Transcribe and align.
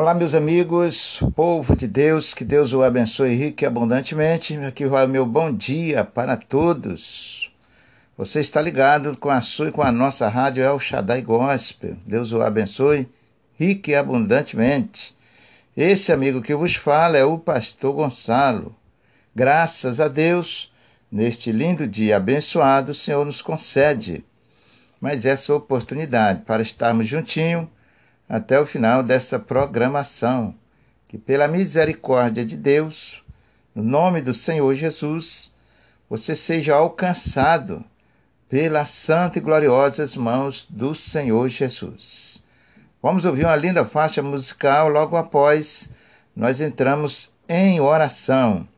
Olá, 0.00 0.14
meus 0.14 0.32
amigos, 0.32 1.18
povo 1.34 1.74
de 1.74 1.88
Deus, 1.88 2.32
que 2.32 2.44
Deus 2.44 2.72
o 2.72 2.84
abençoe 2.84 3.34
rico 3.34 3.64
e 3.64 3.66
abundantemente. 3.66 4.56
Aqui 4.58 4.86
vai 4.86 5.04
o 5.04 5.08
meu 5.08 5.26
bom 5.26 5.52
dia 5.52 6.04
para 6.04 6.36
todos. 6.36 7.50
Você 8.16 8.38
está 8.38 8.62
ligado 8.62 9.16
com 9.16 9.28
a 9.28 9.40
sua 9.40 9.70
e 9.70 9.72
com 9.72 9.82
a 9.82 9.90
nossa 9.90 10.28
rádio 10.28 10.62
El 10.62 10.78
Shaddai 10.78 11.20
Gospel. 11.20 11.96
Deus 12.06 12.32
o 12.32 12.40
abençoe 12.40 13.08
rico 13.58 13.90
e 13.90 13.96
abundantemente. 13.96 15.16
Esse 15.76 16.12
amigo 16.12 16.40
que 16.40 16.54
vos 16.54 16.76
fala 16.76 17.18
é 17.18 17.24
o 17.24 17.36
pastor 17.36 17.92
Gonçalo. 17.92 18.76
Graças 19.34 19.98
a 19.98 20.06
Deus, 20.06 20.72
neste 21.10 21.50
lindo 21.50 21.88
dia 21.88 22.18
abençoado, 22.18 22.92
o 22.92 22.94
Senhor 22.94 23.26
nos 23.26 23.42
concede 23.42 24.24
mais 25.00 25.26
essa 25.26 25.52
oportunidade 25.52 26.42
para 26.42 26.62
estarmos 26.62 27.08
juntinhos 27.08 27.66
até 28.28 28.60
o 28.60 28.66
final 28.66 29.02
dessa 29.02 29.38
programação. 29.38 30.54
Que 31.08 31.16
pela 31.16 31.48
misericórdia 31.48 32.44
de 32.44 32.56
Deus, 32.56 33.22
no 33.74 33.82
nome 33.82 34.20
do 34.20 34.34
Senhor 34.34 34.74
Jesus, 34.74 35.50
você 36.08 36.36
seja 36.36 36.74
alcançado 36.74 37.84
pelas 38.48 38.90
santas 38.90 39.36
e 39.36 39.40
gloriosas 39.40 40.14
mãos 40.14 40.66
do 40.68 40.94
Senhor 40.94 41.48
Jesus. 41.48 42.42
Vamos 43.02 43.24
ouvir 43.24 43.44
uma 43.44 43.56
linda 43.56 43.84
faixa 43.86 44.22
musical 44.22 44.88
logo 44.88 45.16
após 45.16 45.88
nós 46.34 46.60
entramos 46.60 47.30
em 47.48 47.80
oração. 47.80 48.68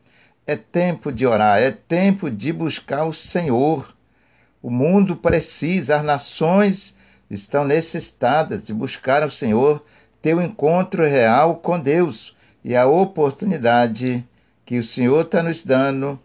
É 0.47 0.57
tempo 0.57 1.13
de 1.13 1.27
orar, 1.27 1.59
é 1.59 1.71
tempo 1.71 2.31
de 2.31 2.53
buscar 2.53 3.05
o 3.05 3.13
Senhor. 3.13 3.95
O 4.63 4.71
mundo 4.71 5.17
precisa, 5.17 5.97
as 5.97 6.05
nações 6.05 6.95
estão 7.31 7.65
necessitadas 7.65 8.65
de 8.65 8.75
buscar 8.75 9.25
o 9.25 9.31
Senhor, 9.31 9.85
ter 10.21 10.35
o 10.35 10.43
encontro 10.43 11.05
real 11.05 11.57
com 11.57 11.79
Deus. 11.79 12.37
E 12.65 12.77
a 12.77 12.87
oportunidade 12.87 14.27
que 14.67 14.79
o 14.79 14.85
Senhor 14.85 15.23
está 15.23 15.43
nos 15.43 15.63
dando 15.63 16.19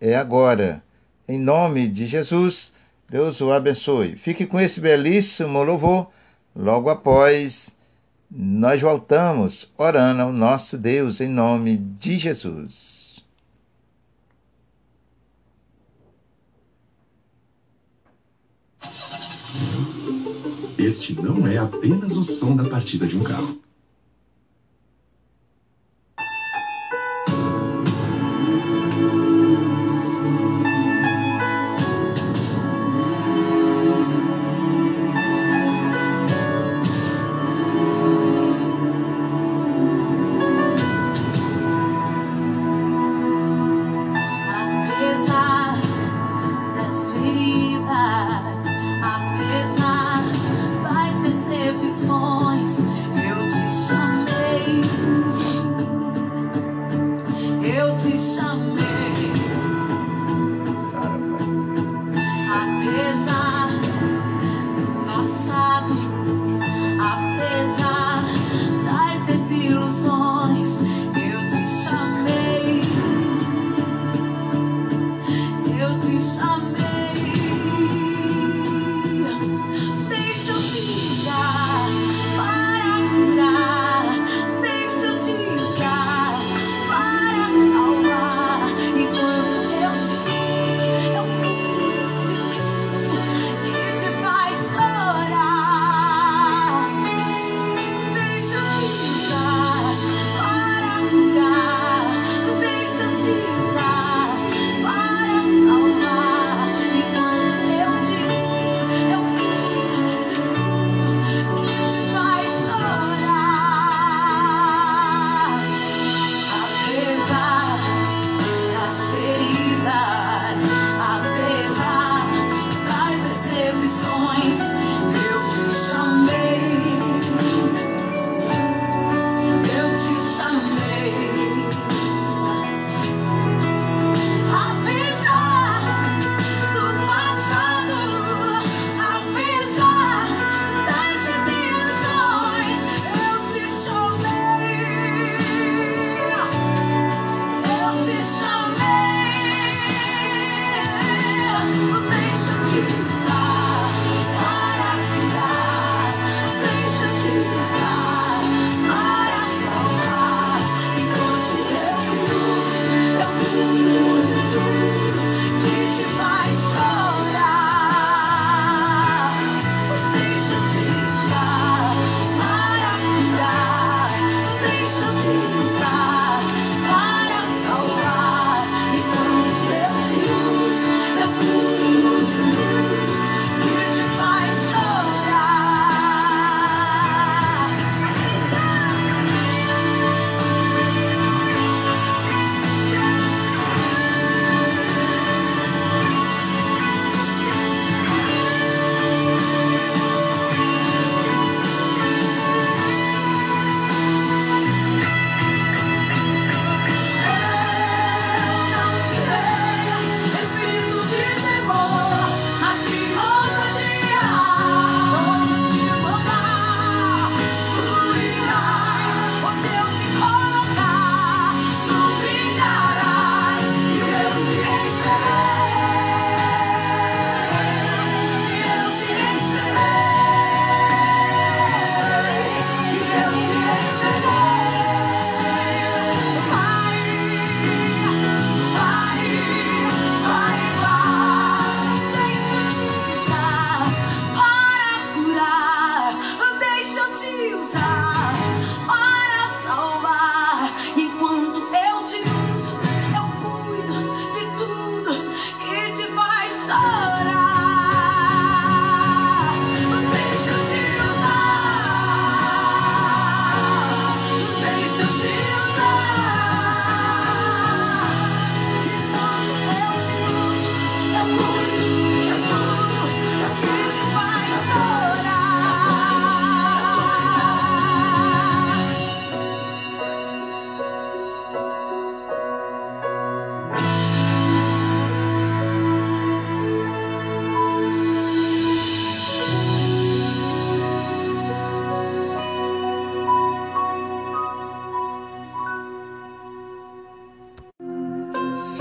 é 0.00 0.14
agora. 0.14 0.82
Em 1.26 1.38
nome 1.38 1.88
de 1.88 2.06
Jesus, 2.06 2.72
Deus 3.08 3.40
o 3.40 3.52
abençoe. 3.52 4.16
Fique 4.16 4.46
com 4.46 4.60
esse 4.60 4.80
belíssimo 4.80 5.62
louvor. 5.62 6.10
Logo 6.54 6.90
após, 6.90 7.74
nós 8.30 8.80
voltamos 8.80 9.72
orando 9.78 10.22
ao 10.22 10.32
nosso 10.32 10.76
Deus 10.76 11.20
em 11.20 11.28
nome 11.28 11.76
de 11.76 12.18
Jesus. 12.18 12.99
Este 20.82 21.12
não 21.12 21.46
é 21.46 21.58
apenas 21.58 22.16
o 22.16 22.22
som 22.22 22.56
da 22.56 22.64
partida 22.64 23.06
de 23.06 23.14
um 23.14 23.22
carro. 23.22 23.60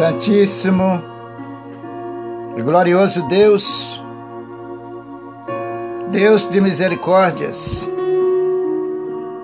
Santíssimo 0.09 1.03
e 2.57 2.63
glorioso 2.63 3.27
Deus, 3.27 4.01
Deus 6.09 6.49
de 6.49 6.59
misericórdias, 6.59 7.87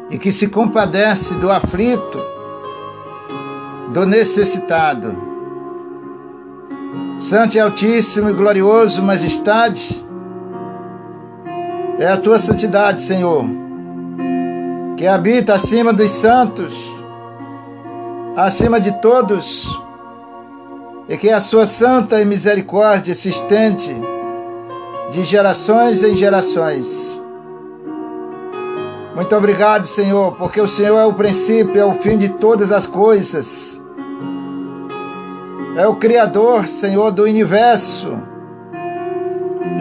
e 0.09 0.17
que 0.17 0.31
se 0.31 0.47
compadece 0.47 1.35
do 1.35 1.51
aflito, 1.51 2.19
do 3.94 4.07
necessitado. 4.07 5.15
Santo 7.19 7.57
e 7.57 7.59
Altíssimo 7.59 8.31
e 8.31 8.33
glorioso 8.33 9.03
Majestade, 9.03 10.03
é 12.00 12.07
a 12.07 12.17
tua 12.17 12.39
santidade, 12.39 13.01
Senhor, 13.01 13.45
que 14.97 15.06
habita 15.06 15.53
acima 15.53 15.94
dos 15.94 16.09
santos, 16.09 16.91
acima 18.35 18.81
de 18.81 19.00
todos, 19.00 19.85
e 21.07 21.18
que 21.18 21.30
a 21.30 21.40
sua 21.40 21.66
santa 21.66 22.24
misericórdia 22.25 23.13
se 23.13 23.30
estende 23.30 23.96
de 25.12 25.24
gerações 25.24 26.04
em 26.04 26.16
gerações. 26.16 27.22
Muito 29.16 29.34
obrigado, 29.36 29.86
Senhor, 29.86 30.34
porque 30.34 30.60
o 30.60 30.68
Senhor 30.68 30.98
é 30.98 31.06
o 31.06 31.13
princípio, 31.13 31.80
é 31.80 31.86
o 31.86 31.94
fim 31.94 32.18
de 32.18 32.30
todas 32.30 32.72
as 32.72 32.86
coisas. 32.86 33.80
É 35.78 35.88
o 35.88 35.96
Criador, 35.96 36.68
Senhor, 36.68 37.12
do 37.12 37.24
universo 37.24 38.18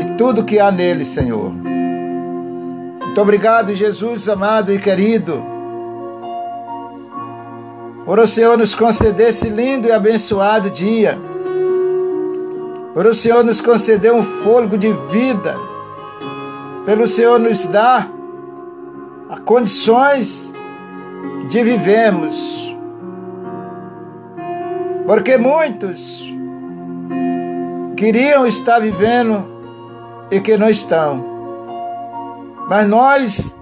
e 0.00 0.16
tudo 0.16 0.44
que 0.44 0.58
há 0.58 0.70
nele, 0.70 1.04
Senhor. 1.04 1.52
Muito 1.52 3.20
obrigado, 3.20 3.74
Jesus 3.74 4.28
amado 4.28 4.72
e 4.72 4.78
querido, 4.78 5.53
por 8.04 8.18
o 8.18 8.26
Senhor 8.26 8.58
nos 8.58 8.74
conceder 8.74 9.30
esse 9.30 9.48
lindo 9.48 9.88
e 9.88 9.92
abençoado 9.92 10.68
dia, 10.68 11.18
por 12.92 13.06
o 13.06 13.14
Senhor 13.14 13.42
nos 13.42 13.60
conceder 13.60 14.12
um 14.12 14.22
fôlego 14.22 14.76
de 14.76 14.92
vida, 15.10 15.56
pelo 16.84 17.08
Senhor 17.08 17.40
nos 17.40 17.64
dar 17.64 18.10
condições 19.44 20.52
de 21.48 21.62
vivermos. 21.64 22.76
Porque 25.06 25.36
muitos 25.36 26.22
queriam 27.96 28.46
estar 28.46 28.80
vivendo 28.80 29.46
e 30.30 30.40
que 30.40 30.56
não 30.56 30.68
estão. 30.68 31.24
Mas 32.68 32.88
nós, 32.88 33.56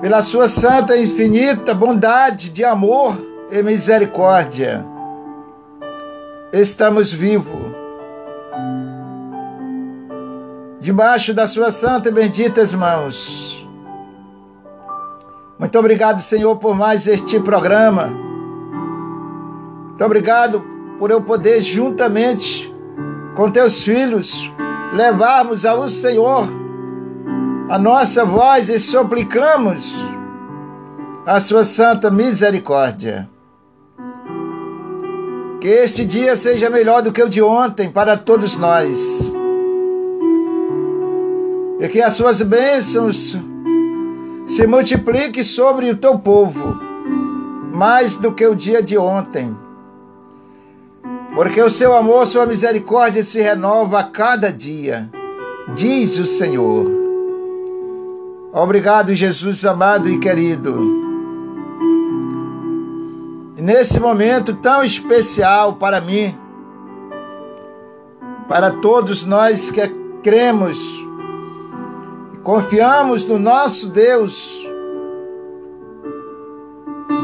pela 0.00 0.22
sua 0.22 0.48
santa 0.48 0.96
e 0.96 1.06
infinita 1.06 1.74
bondade 1.74 2.48
de 2.48 2.64
amor 2.64 3.29
e 3.50 3.62
misericórdia, 3.62 4.84
estamos 6.52 7.12
vivos. 7.12 7.74
Debaixo 10.80 11.34
das 11.34 11.50
suas 11.50 11.74
santas 11.74 12.10
e 12.10 12.14
benditas 12.14 12.72
mãos. 12.72 13.68
Muito 15.58 15.78
obrigado, 15.78 16.20
Senhor, 16.20 16.56
por 16.56 16.74
mais 16.74 17.06
este 17.06 17.38
programa. 17.40 18.06
Muito 19.88 20.04
obrigado 20.04 20.64
por 20.98 21.10
eu 21.10 21.20
poder, 21.20 21.60
juntamente 21.60 22.72
com 23.36 23.50
teus 23.50 23.82
filhos, 23.82 24.50
levarmos 24.94 25.64
ao 25.64 25.88
Senhor 25.88 26.48
a 27.68 27.78
nossa 27.78 28.24
voz 28.24 28.68
e 28.68 28.80
suplicamos 28.80 29.96
a 31.26 31.38
sua 31.38 31.62
santa 31.62 32.10
misericórdia. 32.10 33.28
Que 35.60 35.68
este 35.68 36.06
dia 36.06 36.34
seja 36.36 36.70
melhor 36.70 37.02
do 37.02 37.12
que 37.12 37.22
o 37.22 37.28
de 37.28 37.42
ontem 37.42 37.90
para 37.90 38.16
todos 38.16 38.56
nós. 38.56 39.32
E 41.78 41.88
que 41.88 42.00
as 42.00 42.14
suas 42.14 42.40
bênçãos 42.40 43.36
se 44.48 44.66
multiplique 44.66 45.44
sobre 45.44 45.90
o 45.90 45.96
teu 45.96 46.18
povo, 46.18 46.76
mais 47.72 48.16
do 48.16 48.32
que 48.32 48.46
o 48.46 48.54
dia 48.54 48.82
de 48.82 48.98
ontem. 48.98 49.54
Porque 51.34 51.62
o 51.62 51.70
seu 51.70 51.94
amor, 51.94 52.26
sua 52.26 52.46
misericórdia 52.46 53.22
se 53.22 53.40
renova 53.40 54.00
a 54.00 54.04
cada 54.04 54.52
dia, 54.52 55.08
diz 55.74 56.18
o 56.18 56.24
Senhor. 56.24 56.90
Obrigado, 58.52 59.14
Jesus 59.14 59.64
amado 59.64 60.08
e 60.08 60.18
querido. 60.18 60.99
E 63.60 63.62
nesse 63.62 64.00
momento 64.00 64.54
tão 64.54 64.82
especial 64.82 65.74
para 65.74 66.00
mim, 66.00 66.34
para 68.48 68.70
todos 68.70 69.22
nós 69.22 69.70
que 69.70 69.86
cremos 70.22 70.78
confiamos 72.42 73.26
no 73.26 73.38
nosso 73.38 73.88
Deus. 73.88 74.66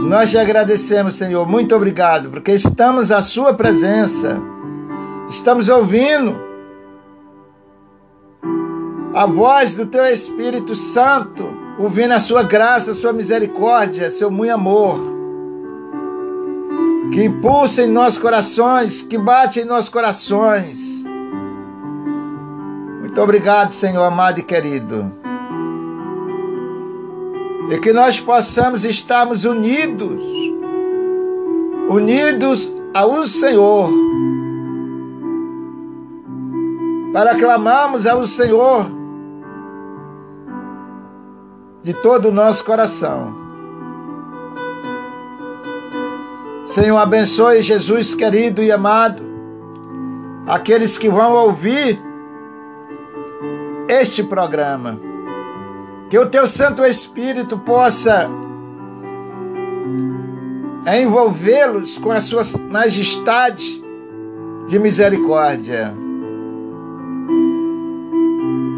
Nós 0.02 0.30
te 0.30 0.36
agradecemos, 0.36 1.14
Senhor. 1.14 1.48
Muito 1.48 1.74
obrigado, 1.74 2.28
porque 2.28 2.52
estamos 2.52 3.10
à 3.10 3.22
Sua 3.22 3.54
presença, 3.54 4.38
estamos 5.30 5.70
ouvindo 5.70 6.38
a 9.14 9.24
voz 9.24 9.74
do 9.74 9.86
Teu 9.86 10.04
Espírito 10.04 10.76
Santo, 10.76 11.48
ouvindo 11.78 12.12
a 12.12 12.20
Sua 12.20 12.42
graça, 12.42 12.90
a 12.90 12.94
Sua 12.94 13.14
misericórdia, 13.14 14.10
Seu 14.10 14.30
muito 14.30 14.52
amor. 14.52 15.15
Que 17.12 17.24
impulsa 17.24 17.82
em 17.82 17.90
nossos 17.90 18.18
corações, 18.18 19.02
que 19.02 19.16
bate 19.16 19.60
em 19.60 19.64
nossos 19.64 19.88
corações 19.88 21.06
muito 23.16 23.24
obrigado, 23.24 23.70
Senhor 23.70 24.04
amado 24.04 24.40
e 24.40 24.42
querido. 24.42 25.10
E 27.70 27.78
que 27.78 27.90
nós 27.90 28.20
possamos 28.20 28.84
estarmos 28.84 29.46
unidos, 29.46 30.22
unidos 31.88 32.70
ao 32.92 33.26
Senhor, 33.26 33.90
para 37.14 37.36
clamarmos 37.36 38.06
ao 38.06 38.26
Senhor 38.26 38.86
de 41.82 41.94
todo 41.94 42.28
o 42.28 42.32
nosso 42.32 42.62
coração. 42.66 43.45
Senhor, 46.76 46.98
abençoe 46.98 47.62
Jesus 47.62 48.14
querido 48.14 48.62
e 48.62 48.70
amado, 48.70 49.22
aqueles 50.46 50.98
que 50.98 51.08
vão 51.08 51.32
ouvir 51.32 51.98
este 53.88 54.22
programa. 54.22 55.00
Que 56.10 56.18
o 56.18 56.26
teu 56.26 56.46
Santo 56.46 56.84
Espírito 56.84 57.56
possa 57.56 58.28
envolvê-los 61.00 61.96
com 61.96 62.10
a 62.10 62.20
sua 62.20 62.42
majestade 62.70 63.82
de 64.68 64.78
misericórdia. 64.78 65.94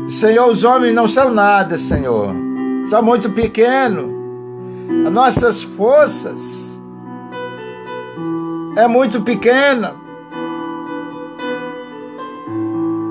Senhor, 0.06 0.48
os 0.48 0.62
homens 0.62 0.94
não 0.94 1.08
são 1.08 1.34
nada, 1.34 1.76
Senhor. 1.76 2.32
São 2.88 3.02
muito 3.02 3.28
pequenos. 3.30 4.08
As 5.04 5.12
nossas 5.12 5.64
forças 5.64 6.67
é 8.78 8.86
muito 8.86 9.20
pequena 9.22 9.96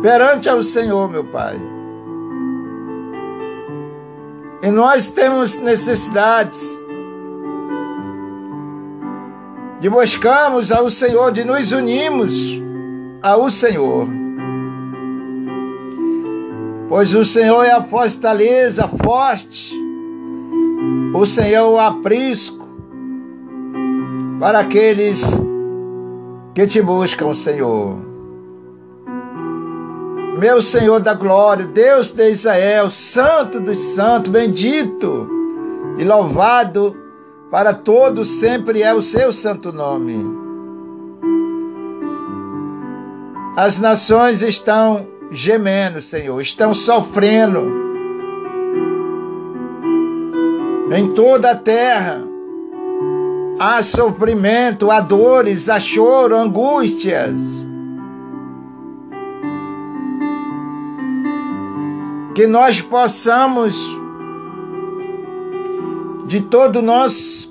perante 0.02 0.48
ao 0.48 0.64
Senhor, 0.64 1.10
meu 1.10 1.26
Pai. 1.26 1.60
E 4.64 4.72
nós 4.72 5.10
temos 5.10 5.58
necessidades 5.58 6.82
de 9.82 9.90
buscarmos 9.90 10.72
ao 10.72 10.90
Senhor, 10.90 11.34
de 11.34 11.44
nos 11.44 11.74
unirmos 11.74 12.58
ao 13.22 13.50
Senhor. 13.50 14.08
Pois 16.88 17.14
o 17.14 17.26
Senhor 17.26 17.66
é 17.66 17.74
a 17.74 17.84
fortaleza 17.84 18.88
forte, 18.88 19.76
o 21.14 21.26
Senhor 21.26 21.54
é 21.54 21.62
o 21.62 21.78
aprisco 21.78 22.66
para 24.40 24.60
aqueles 24.60 25.46
que 26.58 26.66
te 26.66 26.82
buscam, 26.82 27.36
Senhor 27.36 27.96
meu 30.40 30.60
Senhor 30.60 31.00
da 31.00 31.14
glória, 31.14 31.66
Deus 31.66 32.12
de 32.12 32.30
Israel, 32.30 32.90
Santo 32.90 33.60
dos 33.60 33.78
Santos, 33.78 34.32
bendito 34.32 35.28
e 35.98 36.04
louvado 36.04 36.96
para 37.52 37.76
todos 37.76 38.40
sempre 38.40 38.82
é 38.82 38.92
o 38.94 39.02
seu 39.02 39.32
santo 39.32 39.72
nome. 39.72 40.24
As 43.56 43.80
nações 43.80 44.42
estão 44.42 45.08
gemendo, 45.32 46.02
Senhor, 46.02 46.40
estão 46.42 46.74
sofrendo. 46.74 47.72
Em 50.92 51.14
toda 51.14 51.52
a 51.52 51.56
terra 51.56 52.27
há 53.60 53.82
sofrimento, 53.82 54.92
há 54.92 55.00
dores, 55.00 55.70
há 55.70 55.80
choro, 55.80 56.36
angústias. 56.36 57.66
Que 62.36 62.46
nós 62.46 62.82
possamos, 62.82 63.76
de 66.26 66.42
todo 66.42 66.82
nosso 66.82 67.48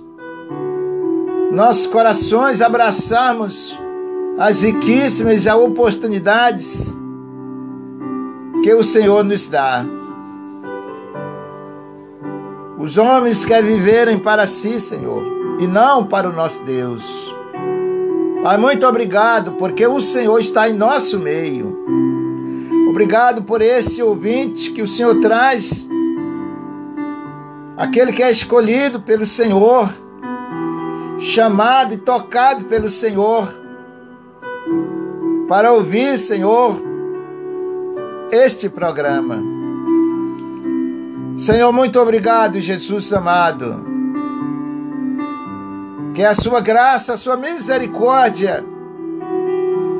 nossos 1.50 1.86
corações, 1.86 2.60
abraçarmos 2.60 3.78
as 4.36 4.60
riquíssimas 4.60 5.46
oportunidades 5.46 6.94
que 8.62 8.74
o 8.74 8.82
Senhor 8.82 9.24
nos 9.24 9.46
dá. 9.46 9.82
Os 12.78 12.98
homens 12.98 13.44
querem 13.46 13.78
viverem 13.78 14.18
para 14.18 14.46
si, 14.46 14.78
Senhor 14.78 15.35
e 15.58 15.66
não 15.66 16.04
para 16.04 16.28
o 16.28 16.32
nosso 16.32 16.62
Deus. 16.62 17.34
Pai, 18.42 18.56
muito 18.58 18.86
obrigado, 18.86 19.52
porque 19.52 19.86
o 19.86 20.00
Senhor 20.00 20.38
está 20.38 20.68
em 20.68 20.72
nosso 20.72 21.18
meio. 21.18 21.76
Obrigado 22.88 23.42
por 23.42 23.60
esse 23.60 24.02
ouvinte 24.02 24.70
que 24.70 24.82
o 24.82 24.88
Senhor 24.88 25.20
traz, 25.20 25.88
aquele 27.76 28.12
que 28.12 28.22
é 28.22 28.30
escolhido 28.30 29.00
pelo 29.00 29.26
Senhor, 29.26 29.92
chamado 31.18 31.94
e 31.94 31.96
tocado 31.96 32.66
pelo 32.66 32.88
Senhor, 32.88 33.52
para 35.48 35.72
ouvir, 35.72 36.16
Senhor, 36.16 36.80
este 38.30 38.68
programa. 38.68 39.42
Senhor, 41.36 41.72
muito 41.72 42.00
obrigado, 42.00 42.60
Jesus 42.60 43.12
amado 43.12 43.95
que 46.16 46.24
a 46.24 46.34
sua 46.34 46.60
graça, 46.60 47.12
a 47.12 47.16
sua 47.18 47.36
misericórdia 47.36 48.64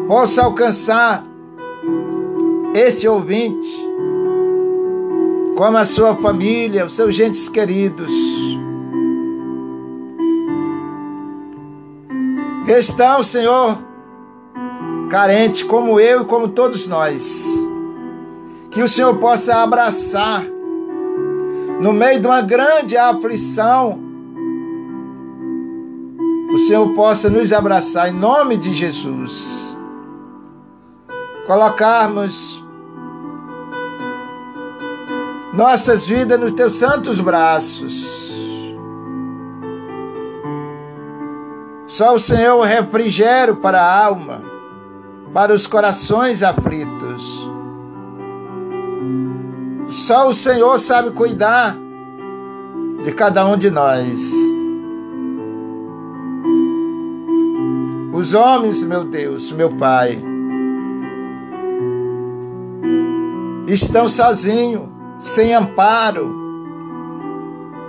possa 0.08 0.44
alcançar 0.44 1.22
este 2.74 3.06
ouvinte, 3.06 3.68
como 5.58 5.76
a 5.76 5.84
sua 5.84 6.16
família, 6.16 6.86
os 6.86 6.94
seus 6.94 7.14
gentes 7.14 7.50
queridos. 7.50 8.14
Que 12.64 12.72
estão, 12.72 13.22
Senhor, 13.22 13.78
carentes 15.10 15.64
como 15.64 16.00
eu 16.00 16.22
e 16.22 16.24
como 16.24 16.48
todos 16.48 16.86
nós. 16.86 17.44
Que 18.70 18.82
o 18.82 18.88
Senhor 18.88 19.18
possa 19.18 19.56
abraçar 19.56 20.42
no 21.78 21.92
meio 21.92 22.20
de 22.20 22.26
uma 22.26 22.40
grande 22.40 22.96
aflição 22.96 24.05
o 26.52 26.58
Senhor 26.58 26.88
possa 26.94 27.28
nos 27.28 27.52
abraçar 27.52 28.08
em 28.08 28.12
nome 28.12 28.56
de 28.56 28.74
Jesus. 28.74 29.76
Colocarmos 31.46 32.62
nossas 35.52 36.06
vidas 36.06 36.38
nos 36.38 36.52
teus 36.52 36.72
santos 36.72 37.18
braços. 37.20 38.26
Só 41.86 42.14
o 42.14 42.18
Senhor 42.18 42.60
refrigério 42.62 43.56
para 43.56 43.80
a 43.80 44.04
alma, 44.04 44.42
para 45.32 45.54
os 45.54 45.66
corações 45.66 46.42
aflitos. 46.42 47.48
Só 49.88 50.28
o 50.28 50.34
Senhor 50.34 50.78
sabe 50.78 51.10
cuidar 51.12 51.76
de 53.04 53.12
cada 53.12 53.46
um 53.46 53.56
de 53.56 53.70
nós. 53.70 54.45
Os 58.16 58.32
homens, 58.32 58.82
meu 58.82 59.04
Deus, 59.04 59.52
meu 59.52 59.68
Pai, 59.76 60.18
estão 63.66 64.08
sozinhos, 64.08 64.88
sem 65.18 65.52
amparo, 65.52 66.34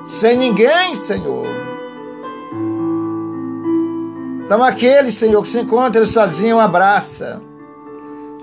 sem 0.05 0.35
ninguém, 0.35 0.95
Senhor. 0.95 1.47
Então, 4.43 4.61
aquele, 4.61 5.13
Senhor, 5.13 5.41
que 5.41 5.47
se 5.47 5.61
encontra 5.61 6.03
sozinho, 6.03 6.59
abraça, 6.59 7.41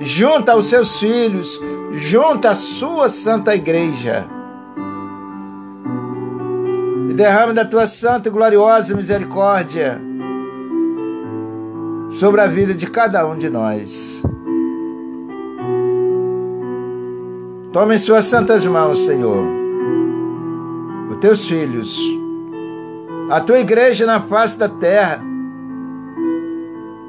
junta 0.00 0.52
aos 0.52 0.68
seus 0.68 0.98
filhos, 0.98 1.60
junta 1.92 2.48
a 2.48 2.54
sua 2.54 3.10
santa 3.10 3.54
igreja. 3.54 4.26
E 7.10 7.12
derrama 7.12 7.52
da 7.52 7.66
tua 7.66 7.86
santa 7.86 8.30
e 8.30 8.32
gloriosa 8.32 8.96
misericórdia 8.96 10.00
sobre 12.10 12.40
a 12.40 12.46
vida 12.46 12.74
de 12.74 12.86
cada 12.86 13.26
um 13.26 13.36
de 13.36 13.50
nós. 13.50 14.22
Tome 17.72 17.96
em 17.96 17.98
suas 17.98 18.24
santas 18.26 18.64
mãos, 18.64 19.00
Senhor, 19.04 19.44
os 21.10 21.18
teus 21.18 21.46
filhos, 21.46 21.98
a 23.28 23.40
tua 23.40 23.58
igreja 23.58 24.06
na 24.06 24.20
face 24.20 24.56
da 24.56 24.68
terra, 24.68 25.20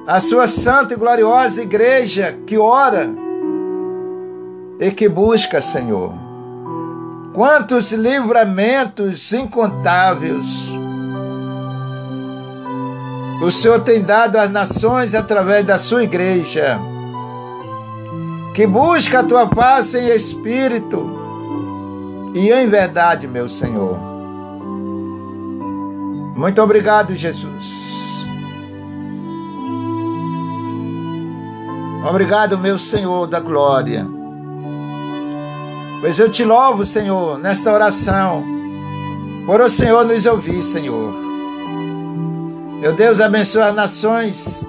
a 0.07 0.19
sua 0.19 0.47
santa 0.47 0.93
e 0.93 0.97
gloriosa 0.97 1.61
igreja 1.61 2.37
que 2.45 2.57
ora 2.57 3.09
e 4.79 4.91
que 4.91 5.07
busca, 5.07 5.61
Senhor. 5.61 6.13
Quantos 7.33 7.91
livramentos 7.91 9.33
incontáveis 9.33 10.71
o 13.41 13.51
Senhor 13.51 13.81
tem 13.81 14.01
dado 14.01 14.37
às 14.37 14.51
nações 14.51 15.13
através 15.13 15.65
da 15.65 15.77
sua 15.77 16.03
igreja, 16.03 16.79
que 18.53 18.65
busca 18.65 19.19
a 19.19 19.23
tua 19.23 19.47
face 19.47 19.97
em 19.97 20.09
espírito 20.09 21.09
e 22.33 22.51
em 22.51 22.67
verdade, 22.67 23.27
meu 23.27 23.47
Senhor. 23.47 23.97
Muito 26.35 26.61
obrigado, 26.61 27.15
Jesus. 27.15 28.25
Obrigado, 32.07 32.57
meu 32.57 32.77
Senhor 32.77 33.25
da 33.25 33.39
glória. 33.39 34.07
Pois 35.99 36.19
eu 36.19 36.29
te 36.29 36.43
louvo, 36.43 36.85
Senhor, 36.85 37.39
nesta 37.39 37.71
oração, 37.71 38.43
por 39.45 39.59
o 39.59 39.69
Senhor 39.69 40.05
nos 40.05 40.25
ouvir, 40.25 40.61
Senhor. 40.61 41.24
Meu 42.85 42.93
Deus, 42.93 43.19
abençoe 43.19 43.63
as 43.63 43.73
nações 43.73 44.63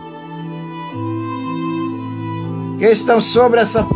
que 2.78 2.86
estão 2.86 3.20
sobre 3.20 3.60
essa 3.60 3.86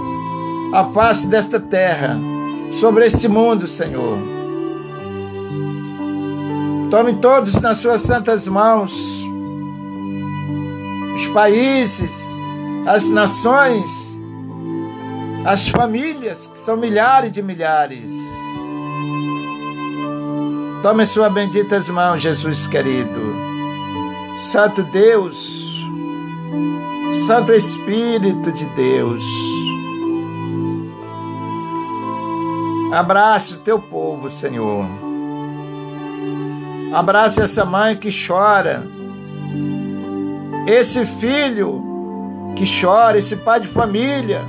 a 0.75 0.85
face 0.93 1.27
desta 1.27 1.59
terra, 1.59 2.19
sobre 2.71 3.07
este 3.07 3.27
mundo, 3.29 3.67
Senhor. 3.67 4.19
Tome 6.91 7.15
todos 7.15 7.63
nas 7.63 7.79
suas 7.79 8.03
santas 8.03 8.47
mãos, 8.47 8.93
os 11.17 11.27
países, 11.29 12.13
as 12.87 13.09
nações, 13.09 14.21
as 15.47 15.67
famílias, 15.67 16.47
que 16.47 16.59
são 16.59 16.77
milhares 16.77 17.33
de 17.33 17.43
milhares. 17.43 18.11
Tome 20.83 21.07
suas 21.07 21.33
benditas 21.33 21.89
mãos, 21.89 22.21
Jesus 22.21 22.67
querido. 22.67 23.50
Santo 24.43 24.83
Deus, 24.83 25.87
Santo 27.27 27.53
Espírito 27.53 28.51
de 28.51 28.65
Deus, 28.65 29.23
abrace 32.93 33.55
o 33.55 33.59
teu 33.59 33.79
povo, 33.79 34.31
Senhor. 34.31 34.87
Abrace 36.93 37.41
essa 37.41 37.65
mãe 37.67 37.95
que 37.97 38.11
chora, 38.11 38.87
esse 40.67 41.05
filho 41.05 41.85
que 42.57 42.65
chora, 42.81 43.19
esse 43.19 43.37
pai 43.37 43.61
de 43.61 43.69
família 43.69 44.43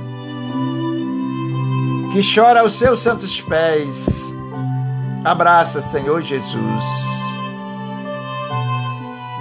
que 2.12 2.20
chora 2.34 2.60
aos 2.60 2.74
seus 2.74 3.00
santos 3.00 3.40
pés. 3.40 4.34
Abraça, 5.22 5.80
Senhor 5.80 6.20
Jesus. 6.22 7.21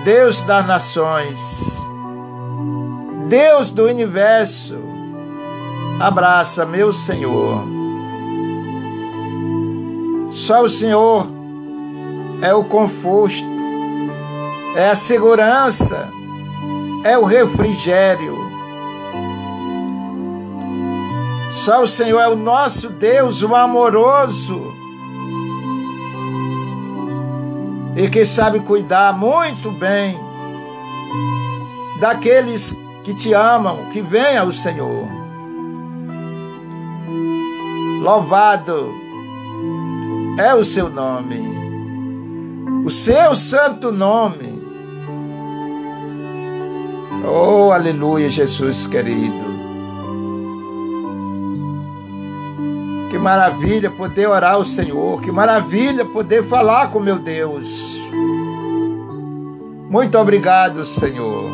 Deus 0.04 0.42
das 0.42 0.66
nações, 0.66 1.78
Deus 3.28 3.70
do 3.70 3.86
universo, 3.86 4.76
abraça 6.00 6.66
meu 6.66 6.92
Senhor. 6.92 7.64
Só 10.32 10.64
o 10.64 10.70
Senhor 10.70 11.28
é 12.42 12.52
o 12.52 12.64
conforto, 12.64 13.46
é 14.76 14.90
a 14.90 14.96
segurança, 14.96 16.10
é 17.04 17.16
o 17.16 17.24
refrigério. 17.24 18.40
Só 21.52 21.84
o 21.84 21.88
Senhor 21.88 22.20
é 22.20 22.28
o 22.28 22.36
nosso 22.36 22.90
Deus, 22.90 23.44
o 23.44 23.54
amoroso 23.56 24.71
e 28.02 28.10
que 28.10 28.26
sabe 28.26 28.60
cuidar 28.62 29.16
muito 29.16 29.72
bem 29.72 30.20
daqueles 32.00 32.76
que 33.04 33.14
te 33.14 33.32
amam, 33.32 33.92
que 33.92 34.02
vem 34.02 34.36
ao 34.38 34.52
Senhor. 34.52 35.08
Louvado 38.02 38.92
é 40.40 40.56
o 40.56 40.66
seu 40.66 40.90
nome, 40.90 41.44
o 42.84 42.90
seu 42.90 43.36
santo 43.36 43.92
nome. 43.92 44.60
Oh, 47.24 47.72
aleluia, 47.72 48.30
Jesus 48.30 48.88
querido. 48.88 49.51
Maravilha 53.22 53.92
poder 53.92 54.28
orar 54.28 54.56
ao 54.56 54.64
Senhor, 54.64 55.22
que 55.22 55.32
maravilha 55.32 56.04
poder 56.04 56.44
falar 56.48 56.90
com 56.92 57.00
meu 57.00 57.20
Deus. 57.20 58.02
Muito 59.90 60.18
obrigado, 60.18 60.84
Senhor. 60.86 61.52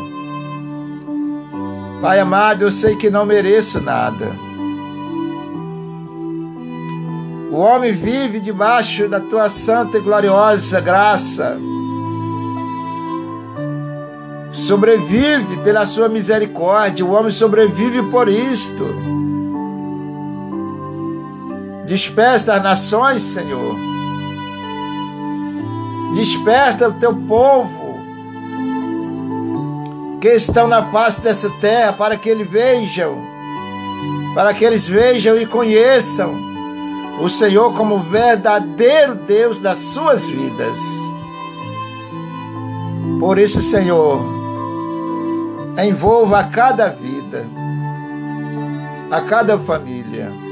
Pai 2.00 2.20
amado, 2.20 2.62
eu 2.62 2.70
sei 2.70 2.96
que 2.96 3.10
não 3.10 3.26
mereço 3.26 3.80
nada. 3.80 4.34
O 7.50 7.56
homem 7.56 7.92
vive 7.92 8.40
debaixo 8.40 9.08
da 9.08 9.20
tua 9.20 9.50
santa 9.50 9.98
e 9.98 10.00
gloriosa 10.00 10.80
graça. 10.80 11.58
Sobrevive 14.52 15.58
pela 15.64 15.84
sua 15.84 16.08
misericórdia. 16.08 17.04
O 17.04 17.10
homem 17.10 17.30
sobrevive 17.30 18.02
por 18.04 18.28
isto. 18.28 18.86
Desperta 21.88 22.52
as 22.52 22.62
nações, 22.62 23.22
Senhor. 23.22 23.74
Desperta 26.14 26.90
o 26.90 26.92
teu 26.92 27.16
povo 27.16 27.98
que 30.20 30.28
estão 30.28 30.68
na 30.68 30.82
face 30.90 31.22
dessa 31.22 31.48
terra, 31.60 31.94
para 31.94 32.18
que 32.18 32.28
eles 32.28 32.46
vejam, 32.46 33.16
para 34.34 34.52
que 34.52 34.66
eles 34.66 34.86
vejam 34.86 35.38
e 35.38 35.46
conheçam 35.46 36.34
o 37.22 37.28
Senhor 37.30 37.72
como 37.72 38.00
verdadeiro 38.00 39.14
Deus 39.14 39.58
das 39.58 39.78
suas 39.78 40.28
vidas. 40.28 40.78
Por 43.18 43.38
isso, 43.38 43.62
Senhor, 43.62 44.22
envolva 45.82 46.40
a 46.40 46.44
cada 46.44 46.90
vida, 46.90 47.48
a 49.10 49.22
cada 49.22 49.58
família. 49.58 50.47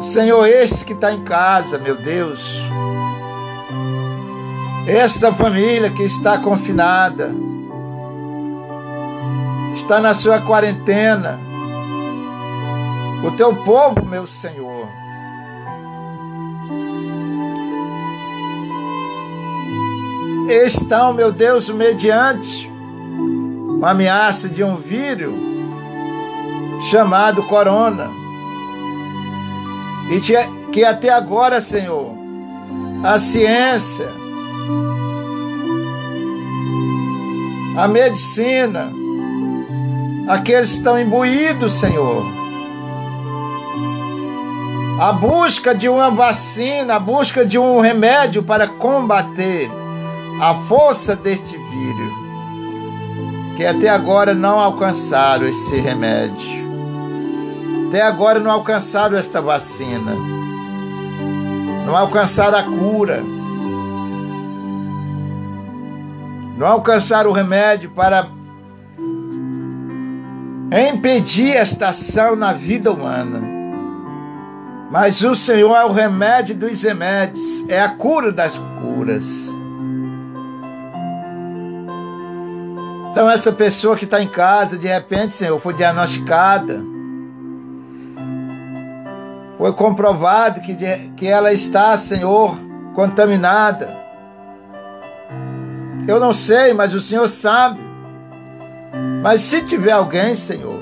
Senhor, 0.00 0.46
esse 0.46 0.84
que 0.84 0.94
está 0.94 1.12
em 1.12 1.22
casa, 1.22 1.78
meu 1.78 1.94
Deus, 1.94 2.66
esta 4.86 5.32
família 5.32 5.90
que 5.90 6.02
está 6.02 6.38
confinada, 6.38 7.34
está 9.74 10.00
na 10.00 10.14
sua 10.14 10.40
quarentena, 10.40 11.38
o 13.22 13.30
teu 13.32 13.54
povo, 13.56 14.04
meu 14.06 14.26
Senhor, 14.26 14.88
estão, 20.48 21.12
meu 21.12 21.30
Deus, 21.30 21.68
mediante 21.68 22.68
uma 23.18 23.90
ameaça 23.90 24.48
de 24.48 24.64
um 24.64 24.76
vírus 24.76 25.32
chamado 26.90 27.42
corona. 27.44 28.19
E 30.10 30.20
que 30.72 30.84
até 30.84 31.10
agora, 31.10 31.60
Senhor, 31.60 32.12
a 33.04 33.18
ciência 33.18 34.20
a 37.76 37.88
medicina, 37.88 38.92
aqueles 40.28 40.72
que 40.72 40.76
estão 40.76 41.00
imbuídos, 41.00 41.72
Senhor. 41.72 42.24
A 45.00 45.12
busca 45.12 45.74
de 45.74 45.88
uma 45.88 46.10
vacina, 46.10 46.96
a 46.96 47.00
busca 47.00 47.44
de 47.44 47.58
um 47.58 47.80
remédio 47.80 48.42
para 48.42 48.68
combater 48.68 49.70
a 50.42 50.54
força 50.68 51.16
deste 51.16 51.56
vírus, 51.56 52.12
que 53.56 53.64
até 53.64 53.88
agora 53.88 54.34
não 54.34 54.58
alcançaram 54.60 55.46
esse 55.46 55.80
remédio. 55.80 56.69
Até 57.90 58.00
agora 58.00 58.40
não 58.40 58.50
alcançaram 58.50 59.18
esta 59.18 59.42
vacina. 59.42 60.14
Não 61.84 61.94
alcançaram 61.94 62.56
a 62.56 62.62
cura 62.62 63.22
não 66.60 66.66
alcançar 66.66 67.26
o 67.26 67.32
remédio 67.32 67.90
para 67.90 68.28
impedir 70.92 71.56
esta 71.56 71.88
ação 71.88 72.36
na 72.36 72.52
vida 72.52 72.92
humana. 72.92 73.40
Mas 74.90 75.22
o 75.22 75.34
Senhor 75.34 75.74
é 75.74 75.84
o 75.86 75.90
remédio 75.90 76.54
dos 76.54 76.82
remédios, 76.82 77.64
é 77.66 77.80
a 77.80 77.88
cura 77.88 78.30
das 78.30 78.58
curas. 78.58 79.48
Então, 83.10 83.30
esta 83.30 83.50
pessoa 83.52 83.96
que 83.96 84.04
está 84.04 84.22
em 84.22 84.28
casa, 84.28 84.76
de 84.76 84.86
repente, 84.86 85.34
Senhor, 85.34 85.58
foi 85.58 85.72
diagnosticada, 85.72 86.84
foi 89.60 89.74
comprovado 89.74 90.62
que, 90.62 90.74
que 91.14 91.26
ela 91.26 91.52
está, 91.52 91.94
Senhor, 91.98 92.56
contaminada. 92.94 93.94
Eu 96.08 96.18
não 96.18 96.32
sei, 96.32 96.72
mas 96.72 96.94
o 96.94 97.00
Senhor 97.00 97.28
sabe. 97.28 97.78
Mas 99.22 99.42
se 99.42 99.60
tiver 99.60 99.92
alguém, 99.92 100.34
Senhor, 100.34 100.80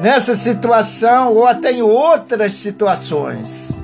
nessa 0.00 0.34
situação 0.34 1.34
ou 1.34 1.46
até 1.46 1.70
em 1.70 1.82
outras 1.82 2.54
situações, 2.54 3.78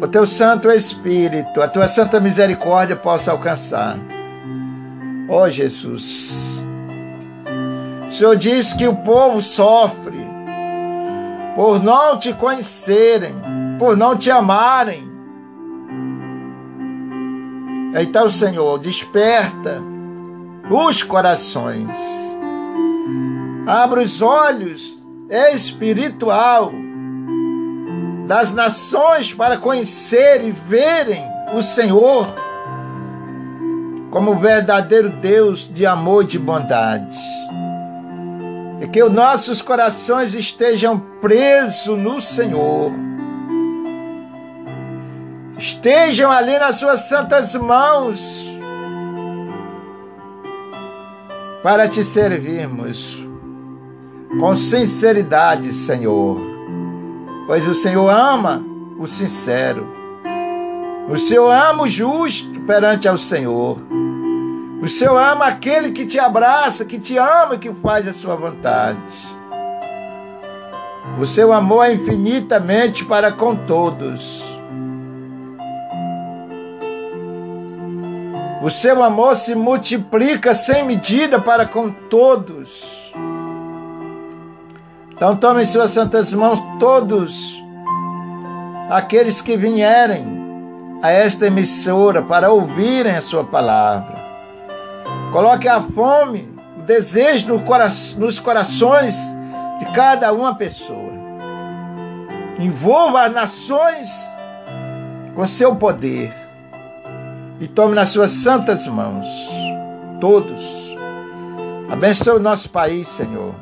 o 0.00 0.08
teu 0.08 0.24
Santo 0.24 0.70
Espírito, 0.70 1.60
a 1.60 1.68
tua 1.68 1.86
santa 1.86 2.18
misericórdia 2.18 2.96
possa 2.96 3.30
alcançar. 3.30 3.98
Ó 5.28 5.42
oh, 5.42 5.50
Jesus, 5.50 6.51
o 8.12 8.14
Senhor 8.14 8.36
diz 8.36 8.74
que 8.74 8.86
o 8.86 8.94
povo 8.94 9.40
sofre 9.40 10.20
por 11.56 11.82
não 11.82 12.18
te 12.18 12.34
conhecerem 12.34 13.34
por 13.78 13.96
não 13.96 14.14
te 14.16 14.30
amarem. 14.30 15.10
Então, 18.00 18.28
Senhor, 18.28 18.78
desperta 18.78 19.82
os 20.70 21.02
corações, 21.02 21.98
abre 23.66 24.00
os 24.00 24.20
olhos 24.20 24.96
espiritual 25.52 26.70
das 28.28 28.52
nações 28.52 29.34
para 29.34 29.56
conhecer 29.56 30.44
e 30.44 30.52
verem 30.52 31.24
o 31.52 31.62
Senhor 31.62 32.28
como 34.10 34.36
verdadeiro 34.36 35.08
Deus 35.10 35.66
de 35.66 35.86
amor 35.86 36.24
e 36.24 36.26
de 36.26 36.38
bondade. 36.38 37.18
E 38.82 38.88
que 38.88 39.00
os 39.00 39.12
nossos 39.12 39.62
corações 39.62 40.34
estejam 40.34 40.98
presos 41.20 41.96
no 41.96 42.20
Senhor. 42.20 42.90
Estejam 45.56 46.32
ali 46.32 46.58
nas 46.58 46.76
suas 46.76 47.08
santas 47.08 47.54
mãos 47.54 48.44
para 51.62 51.88
te 51.88 52.02
servirmos 52.02 53.24
com 54.40 54.56
sinceridade, 54.56 55.72
Senhor, 55.72 56.40
pois 57.46 57.68
o 57.68 57.74
Senhor 57.74 58.08
ama 58.08 58.64
o 58.98 59.06
sincero, 59.06 59.86
o 61.08 61.16
Senhor 61.16 61.52
ama 61.52 61.84
o 61.84 61.88
justo 61.88 62.60
perante 62.62 63.06
ao 63.06 63.16
Senhor, 63.16 63.78
o 64.82 64.88
Senhor 64.88 65.16
ama 65.16 65.46
aquele 65.46 65.92
que 65.92 66.04
te 66.04 66.18
abraça, 66.18 66.84
que 66.84 66.98
te 66.98 67.16
ama 67.16 67.54
e 67.54 67.58
que 67.58 67.72
faz 67.72 68.08
a 68.08 68.12
sua 68.12 68.34
vontade. 68.34 68.98
O 71.20 71.24
seu 71.24 71.52
amor 71.52 71.84
é 71.84 71.92
infinitamente 71.92 73.04
para 73.04 73.30
com 73.30 73.54
todos. 73.54 74.42
O 78.60 78.68
seu 78.70 79.04
amor 79.04 79.36
se 79.36 79.54
multiplica 79.54 80.52
sem 80.52 80.84
medida 80.84 81.40
para 81.40 81.64
com 81.64 81.88
todos. 81.88 83.12
Então 85.12 85.36
tome 85.36 85.62
em 85.62 85.64
suas 85.64 85.92
santas 85.92 86.34
mãos 86.34 86.60
todos 86.80 87.56
aqueles 88.90 89.40
que 89.40 89.56
vierem 89.56 90.26
a 91.00 91.12
esta 91.12 91.46
emissora 91.46 92.20
para 92.20 92.50
ouvirem 92.50 93.14
a 93.14 93.22
sua 93.22 93.44
palavra. 93.44 94.21
Coloque 95.32 95.66
a 95.66 95.80
fome, 95.80 96.46
o 96.78 96.82
desejo 96.82 97.58
nos 98.18 98.38
corações 98.38 99.18
de 99.78 99.86
cada 99.86 100.32
uma 100.32 100.54
pessoa. 100.54 101.12
Envolva 102.58 103.22
as 103.24 103.32
nações 103.32 104.08
com 105.34 105.46
seu 105.46 105.74
poder 105.74 106.32
e 107.58 107.66
tome 107.66 107.94
nas 107.94 108.10
suas 108.10 108.30
santas 108.30 108.86
mãos 108.86 109.26
todos. 110.20 110.94
Abençoe 111.90 112.36
o 112.36 112.40
nosso 112.40 112.70
país, 112.70 113.08
Senhor. 113.08 113.54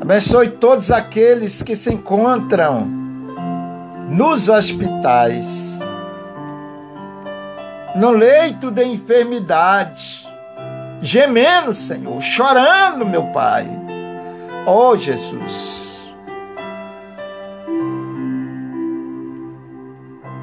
Abençoe 0.00 0.48
todos 0.48 0.90
aqueles 0.90 1.62
que 1.62 1.74
se 1.74 1.92
encontram 1.92 2.86
nos 4.08 4.48
hospitais, 4.48 5.78
no 7.94 8.10
leito 8.10 8.70
de 8.70 8.84
enfermidade, 8.84 10.28
gemendo, 11.00 11.72
Senhor, 11.72 12.20
chorando, 12.20 13.06
meu 13.06 13.24
Pai. 13.32 13.66
Oh, 14.66 14.96
Jesus. 14.96 16.14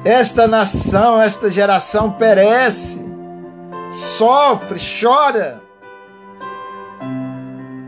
Esta 0.04 0.48
nação, 0.48 1.20
esta 1.20 1.50
geração 1.50 2.12
perece, 2.12 3.00
sofre, 3.92 4.80
chora, 5.00 5.62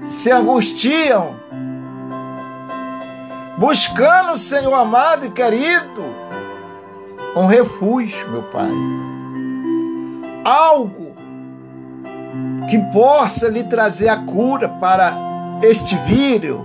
se 0.06 0.30
angustiam 0.30 1.44
buscando, 3.58 4.36
Senhor 4.36 4.74
amado 4.74 5.26
e 5.26 5.30
querido, 5.30 6.04
um 7.36 7.46
refúgio, 7.46 8.30
meu 8.30 8.42
Pai. 8.44 8.70
Algo 10.44 11.14
que 12.68 12.78
possa 12.92 13.48
lhe 13.48 13.64
trazer 13.64 14.08
a 14.08 14.16
cura 14.16 14.68
para 14.68 15.16
este 15.62 15.96
vírus. 15.98 16.60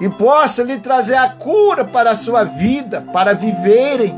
E 0.00 0.08
possa 0.10 0.62
lhe 0.62 0.78
trazer 0.78 1.14
a 1.14 1.30
cura 1.30 1.84
para 1.84 2.10
a 2.10 2.16
sua 2.16 2.44
vida, 2.44 3.00
para 3.12 3.32
viverem. 3.32 4.14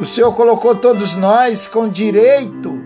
O 0.00 0.06
Senhor 0.06 0.32
colocou 0.34 0.76
todos 0.76 1.16
nós 1.16 1.66
com 1.66 1.88
direito 1.88 2.78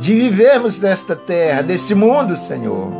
de 0.00 0.14
vivermos 0.14 0.78
nesta 0.78 1.14
terra, 1.14 1.62
nesse 1.62 1.94
mundo, 1.94 2.36
Senhor. 2.36 2.90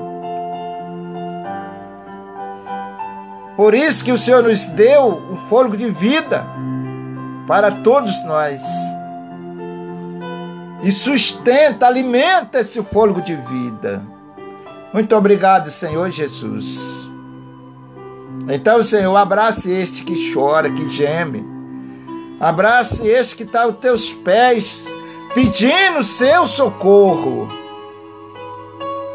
Por 3.56 3.74
isso 3.74 4.04
que 4.04 4.12
o 4.12 4.18
Senhor 4.18 4.44
nos 4.44 4.68
deu 4.68 5.20
um 5.32 5.36
fôlego 5.48 5.76
de 5.76 5.90
vida 5.90 6.46
para 7.48 7.72
todos 7.72 8.22
nós. 8.24 8.62
E 10.82 10.92
sustenta, 10.92 11.86
alimenta 11.86 12.60
esse 12.60 12.80
fôlego 12.82 13.22
de 13.22 13.34
vida. 13.34 14.02
Muito 14.92 15.16
obrigado, 15.16 15.70
Senhor 15.70 16.10
Jesus. 16.10 17.08
Então, 18.48 18.82
Senhor, 18.82 19.16
abrace 19.16 19.72
este 19.72 20.04
que 20.04 20.32
chora, 20.32 20.70
que 20.70 20.88
geme. 20.90 21.44
Abrace 22.38 23.06
este 23.08 23.34
que 23.34 23.42
está 23.42 23.64
aos 23.64 23.78
teus 23.78 24.12
pés, 24.12 24.86
pedindo 25.34 26.04
seu 26.04 26.46
socorro. 26.46 27.48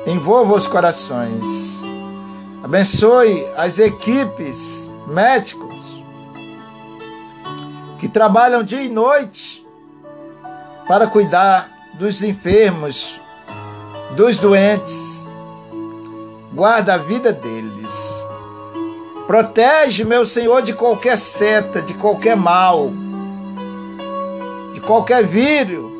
Envolva 0.05 0.55
os 0.55 0.67
corações. 0.67 1.81
Abençoe 2.61 3.47
as 3.55 3.79
equipes 3.79 4.89
médicos 5.07 5.72
que 8.03 8.09
trabalham 8.09 8.61
dia 8.61 8.81
e 8.81 8.89
noite 8.89 9.65
para 10.85 11.07
cuidar 11.07 11.71
dos 11.93 12.21
enfermos, 12.21 13.17
dos 14.13 14.37
doentes. 14.37 15.25
Guarda 16.53 16.95
a 16.95 16.97
vida 16.97 17.31
deles. 17.31 18.21
Protege, 19.25 20.03
meu 20.03 20.25
Senhor, 20.25 20.61
de 20.61 20.73
qualquer 20.73 21.17
seta, 21.17 21.81
de 21.81 21.93
qualquer 21.93 22.35
mal, 22.35 22.91
de 24.73 24.81
qualquer 24.81 25.23
vírus 25.23 25.93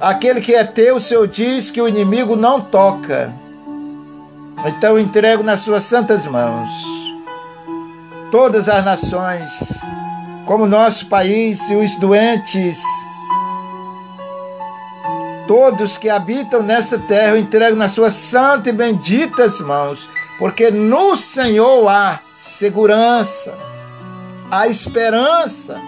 Aquele 0.00 0.40
que 0.40 0.54
é 0.54 0.64
teu, 0.64 0.96
o 0.96 1.00
Senhor 1.00 1.26
diz 1.28 1.70
que 1.70 1.82
o 1.82 1.88
inimigo 1.88 2.34
não 2.34 2.62
toca. 2.62 3.30
Então 4.64 4.98
entrego 4.98 5.42
nas 5.42 5.60
suas 5.60 5.84
santas 5.84 6.24
mãos 6.24 6.95
todas 8.36 8.68
as 8.68 8.84
nações, 8.84 9.80
como 10.44 10.66
nosso 10.66 11.06
país 11.06 11.70
e 11.70 11.74
os 11.74 11.96
doentes, 11.96 12.82
todos 15.48 15.96
que 15.96 16.10
habitam 16.10 16.62
nesta 16.62 16.98
terra, 16.98 17.30
eu 17.30 17.38
entrego 17.38 17.74
nas 17.74 17.92
suas 17.92 18.12
santas 18.12 18.74
e 18.74 18.76
benditas 18.76 19.58
mãos, 19.62 20.06
porque 20.38 20.70
no 20.70 21.16
Senhor 21.16 21.88
há 21.88 22.20
segurança, 22.34 23.56
há 24.50 24.66
esperança, 24.66 25.80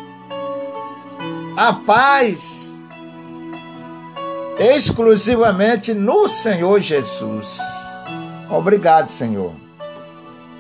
há 1.54 1.74
paz 1.74 2.80
exclusivamente 4.58 5.92
no 5.92 6.26
Senhor 6.26 6.80
Jesus. 6.80 7.58
Obrigado, 8.48 9.08
Senhor, 9.08 9.52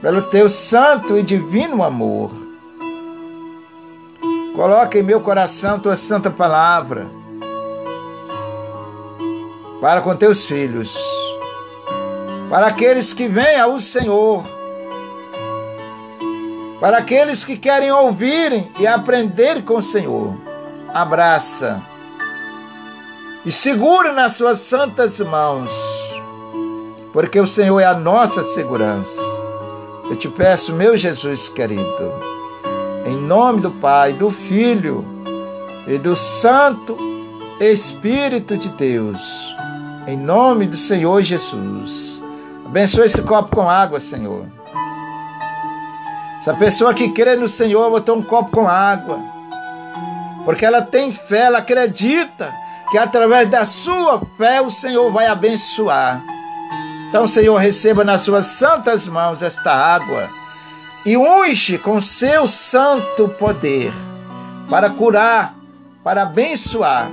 pelo 0.00 0.22
teu 0.22 0.48
santo 0.48 1.16
e 1.16 1.22
divino 1.22 1.82
amor. 1.82 2.30
Coloca 4.54 4.98
em 4.98 5.02
meu 5.02 5.20
coração 5.20 5.78
tua 5.78 5.96
santa 5.96 6.30
palavra 6.30 7.06
para 9.80 10.00
com 10.00 10.14
teus 10.16 10.44
filhos, 10.46 10.98
para 12.50 12.66
aqueles 12.66 13.12
que 13.12 13.28
vêm 13.28 13.60
ao 13.60 13.78
Senhor, 13.78 14.44
para 16.80 16.98
aqueles 16.98 17.44
que 17.44 17.56
querem 17.56 17.92
ouvirem 17.92 18.72
e 18.78 18.86
aprender 18.86 19.62
com 19.62 19.74
o 19.74 19.82
Senhor. 19.82 20.34
Abraça 20.92 21.80
e 23.44 23.52
segure 23.52 24.10
nas 24.12 24.32
suas 24.32 24.58
santas 24.58 25.20
mãos, 25.20 25.70
porque 27.12 27.38
o 27.38 27.46
Senhor 27.46 27.78
é 27.78 27.84
a 27.84 27.94
nossa 27.94 28.42
segurança. 28.42 29.37
Eu 30.10 30.16
te 30.16 30.26
peço, 30.26 30.72
meu 30.72 30.96
Jesus 30.96 31.50
querido, 31.50 32.12
em 33.04 33.14
nome 33.14 33.60
do 33.60 33.70
Pai, 33.70 34.14
do 34.14 34.30
Filho 34.30 35.04
e 35.86 35.98
do 35.98 36.16
Santo 36.16 36.96
Espírito 37.60 38.56
de 38.56 38.70
Deus, 38.70 39.54
em 40.06 40.16
nome 40.16 40.66
do 40.66 40.78
Senhor 40.78 41.20
Jesus. 41.20 42.22
Abençoe 42.64 43.04
esse 43.04 43.20
copo 43.20 43.54
com 43.54 43.68
água, 43.68 44.00
Senhor. 44.00 44.46
Essa 46.40 46.54
pessoa 46.54 46.94
que 46.94 47.10
crê 47.10 47.36
no 47.36 47.48
Senhor 47.48 47.90
botou 47.90 48.16
um 48.16 48.22
copo 48.22 48.50
com 48.50 48.66
água, 48.66 49.18
porque 50.46 50.64
ela 50.64 50.80
tem 50.80 51.12
fé, 51.12 51.40
ela 51.40 51.58
acredita 51.58 52.50
que 52.90 52.96
através 52.96 53.50
da 53.50 53.66
sua 53.66 54.22
fé 54.38 54.62
o 54.62 54.70
Senhor 54.70 55.12
vai 55.12 55.26
abençoar. 55.26 56.24
Então, 57.08 57.26
Senhor, 57.26 57.56
receba 57.56 58.04
nas 58.04 58.20
suas 58.20 58.44
santas 58.46 59.06
mãos 59.06 59.40
esta 59.40 59.72
água 59.72 60.28
e 61.06 61.16
unge 61.16 61.78
com 61.78 62.02
seu 62.02 62.46
santo 62.46 63.28
poder 63.30 63.92
para 64.68 64.90
curar, 64.90 65.54
para 66.04 66.22
abençoar. 66.22 67.10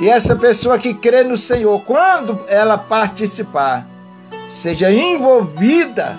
E 0.00 0.08
essa 0.08 0.34
pessoa 0.34 0.78
que 0.78 0.94
crê 0.94 1.22
no 1.22 1.36
Senhor, 1.36 1.82
quando 1.82 2.40
ela 2.48 2.78
participar, 2.78 3.86
seja 4.48 4.90
envolvida 4.90 6.18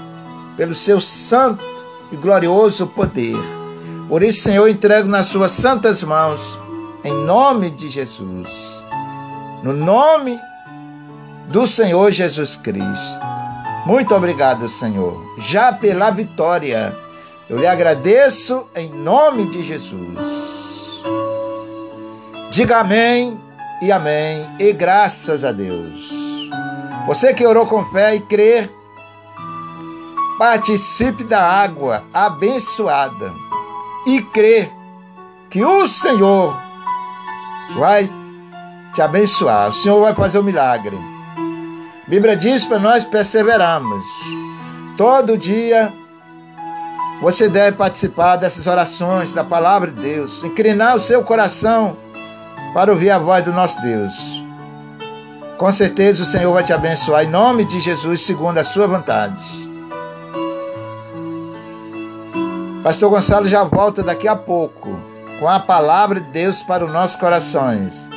pelo 0.56 0.76
seu 0.76 1.02
santo 1.02 1.66
e 2.12 2.16
glorioso 2.16 2.86
poder. 2.86 3.38
Por 4.08 4.22
isso, 4.22 4.42
Senhor, 4.42 4.68
entrego 4.70 5.08
nas 5.08 5.26
suas 5.26 5.54
santas 5.54 6.04
mãos 6.04 6.60
em 7.04 7.14
nome 7.26 7.72
de 7.72 7.90
Jesus. 7.90 8.86
No 9.64 9.74
nome 9.74 10.40
do 11.52 11.68
Senhor 11.68 12.12
Jesus 12.12 12.56
Cristo. 12.56 13.20
Muito 13.86 14.16
obrigado, 14.16 14.70
Senhor, 14.70 15.22
já 15.40 15.74
pela 15.74 16.10
vitória. 16.10 16.96
Eu 17.50 17.58
lhe 17.58 17.68
agradeço 17.68 18.66
em 18.74 18.90
nome 18.90 19.48
de 19.48 19.62
Jesus. 19.62 21.04
Diga 22.50 22.80
amém 22.80 23.40
e 23.82 23.92
amém 23.92 24.50
e 24.60 24.72
graças 24.72 25.44
a 25.44 25.52
Deus. 25.52 26.10
Você 27.08 27.34
que 27.34 27.46
orou 27.46 27.66
com 27.66 27.84
fé 27.92 28.16
e 28.16 28.22
crer, 28.22 28.72
participe 30.38 31.24
da 31.26 31.44
água 31.44 32.04
abençoada 32.14 33.34
e 34.08 34.22
crê 34.22 34.70
que 35.50 35.64
o 35.66 35.86
Senhor 35.88 36.58
vai 37.78 38.10
te 38.94 39.02
abençoar. 39.02 39.70
O 39.70 39.74
Senhor 39.74 40.00
vai 40.00 40.14
fazer 40.14 40.38
o 40.38 40.42
um 40.42 40.46
milagre. 40.46 41.11
Bíblia 42.12 42.36
diz 42.36 42.65
para 42.65 42.78
nós 42.78 43.06
perseverarmos. 43.06 44.04
Todo 44.97 45.38
dia 45.38 45.93
você 47.21 47.47
deve 47.47 47.78
participar 47.78 48.36
dessas 48.36 48.67
orações 48.67 49.32
da 49.32 49.45
palavra 49.45 49.89
de 49.89 50.02
Deus, 50.02 50.43
inclinar 50.43 50.93
o 50.93 51.00
seu 51.00 51.24
coração 51.24 51.95
para 52.74 52.91
ouvir 52.91 53.12
a 53.12 53.17
voz 53.17 53.45
do 53.45 53.54
nosso 53.54 53.82
Deus. 53.82 54.43
Com 55.58 55.71
certeza 55.71 56.24
o 56.24 56.26
Senhor 56.26 56.52
vai 56.52 56.65
te 56.65 56.74
abençoar 56.74 57.24
em 57.24 57.30
nome 57.30 57.63
de 57.63 57.80
Jesus, 57.80 58.26
segundo 58.26 58.58
a 58.58 58.63
sua 58.65 58.88
vontade. 58.88 59.45
Pastor 62.84 63.10
Gonçalo 63.10 63.47
já 63.47 63.63
volta 63.63 64.04
daqui 64.04 64.28
a 64.28 64.36
pouco 64.36 65.00
com 65.39 65.47
a 65.47 65.62
palavra 65.62 66.19
de 66.19 66.30
Deus 66.32 66.62
para 66.62 66.84
os 66.84 66.91
nossos 66.91 67.15
corações. 67.15 68.10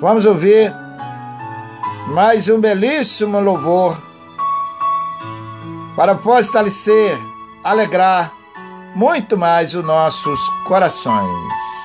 Vamos 0.00 0.24
ouvir 0.24 0.74
mais 2.08 2.48
um 2.48 2.60
belíssimo 2.60 3.38
louvor 3.38 4.00
para 5.94 6.16
fortalecer, 6.16 7.18
alegrar 7.62 8.32
muito 8.94 9.36
mais 9.36 9.74
os 9.74 9.84
nossos 9.84 10.40
corações. 10.66 11.77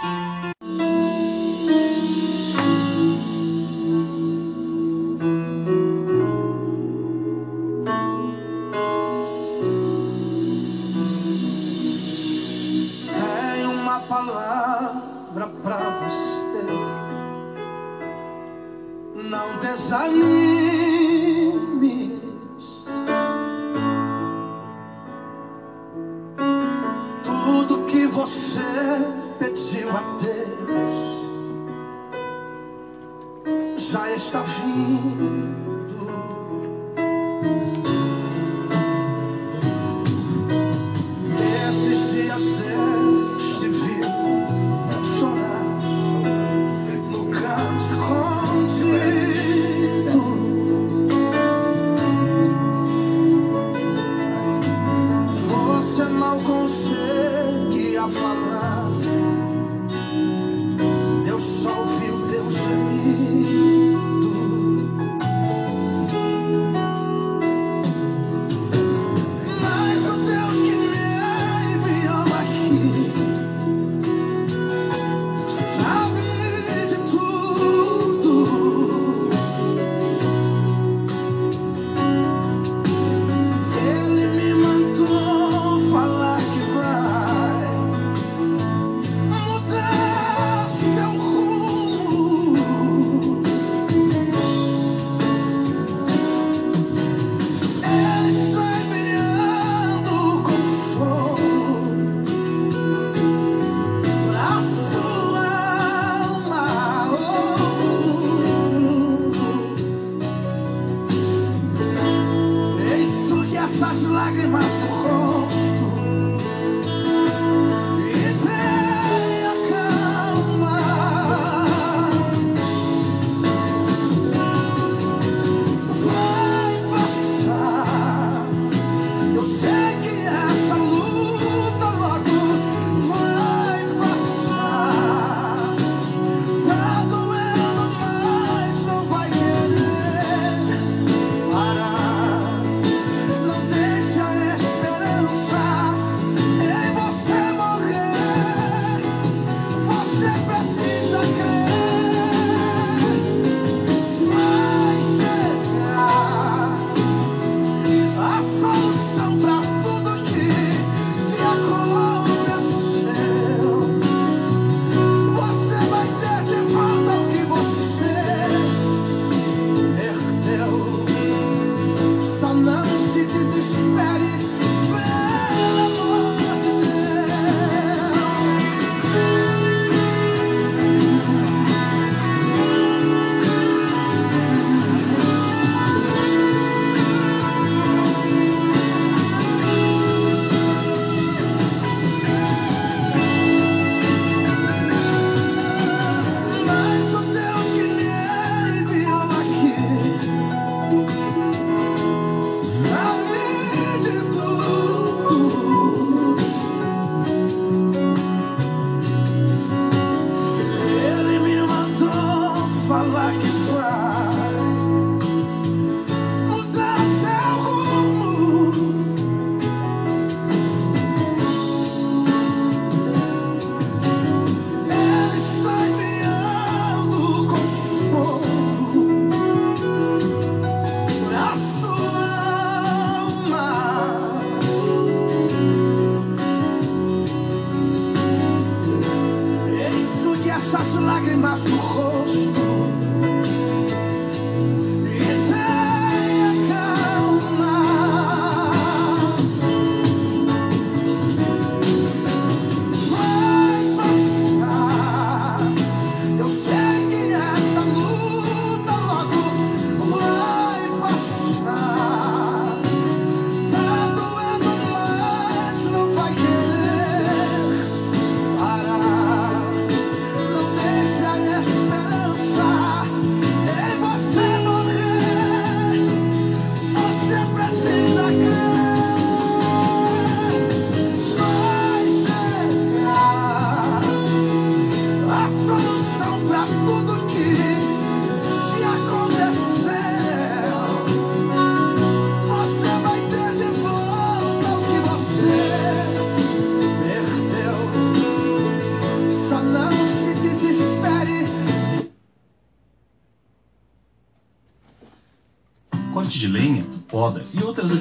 Falar 213.24 213.40
que 213.40 213.48
vai 213.72 214.03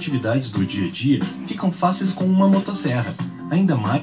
atividades 0.02 0.50
do 0.50 0.66
dia 0.66 0.88
a 0.88 0.90
dia 0.90 1.20
ficam 1.46 1.70
fáceis 1.70 2.10
com 2.10 2.24
uma 2.24 2.48
motosserra. 2.48 3.14
Ainda 3.48 3.76
mais 3.76 4.02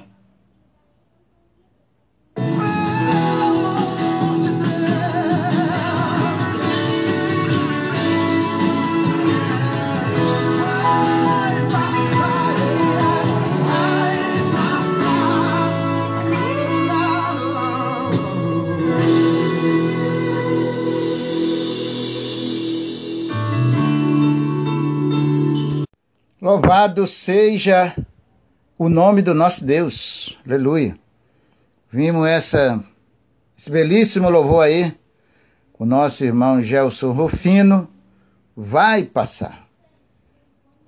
Louvado 26.49 27.05
seja 27.05 27.95
o 28.75 28.89
nome 28.89 29.21
do 29.21 29.35
nosso 29.35 29.63
Deus. 29.63 30.35
Aleluia. 30.43 30.97
Vimos 31.91 32.27
essa, 32.27 32.83
esse 33.55 33.69
belíssimo 33.69 34.31
louvor 34.31 34.63
aí. 34.63 34.97
O 35.77 35.85
nosso 35.85 36.23
irmão 36.23 36.63
Gelson 36.63 37.12
Rufino 37.12 37.88
vai 38.57 39.03
passar. 39.03 39.67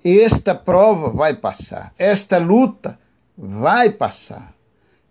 Esta 0.04 0.52
prova 0.52 1.10
vai 1.10 1.32
passar. 1.32 1.94
Esta 1.96 2.38
luta 2.38 2.98
vai 3.38 3.88
passar. 3.88 4.52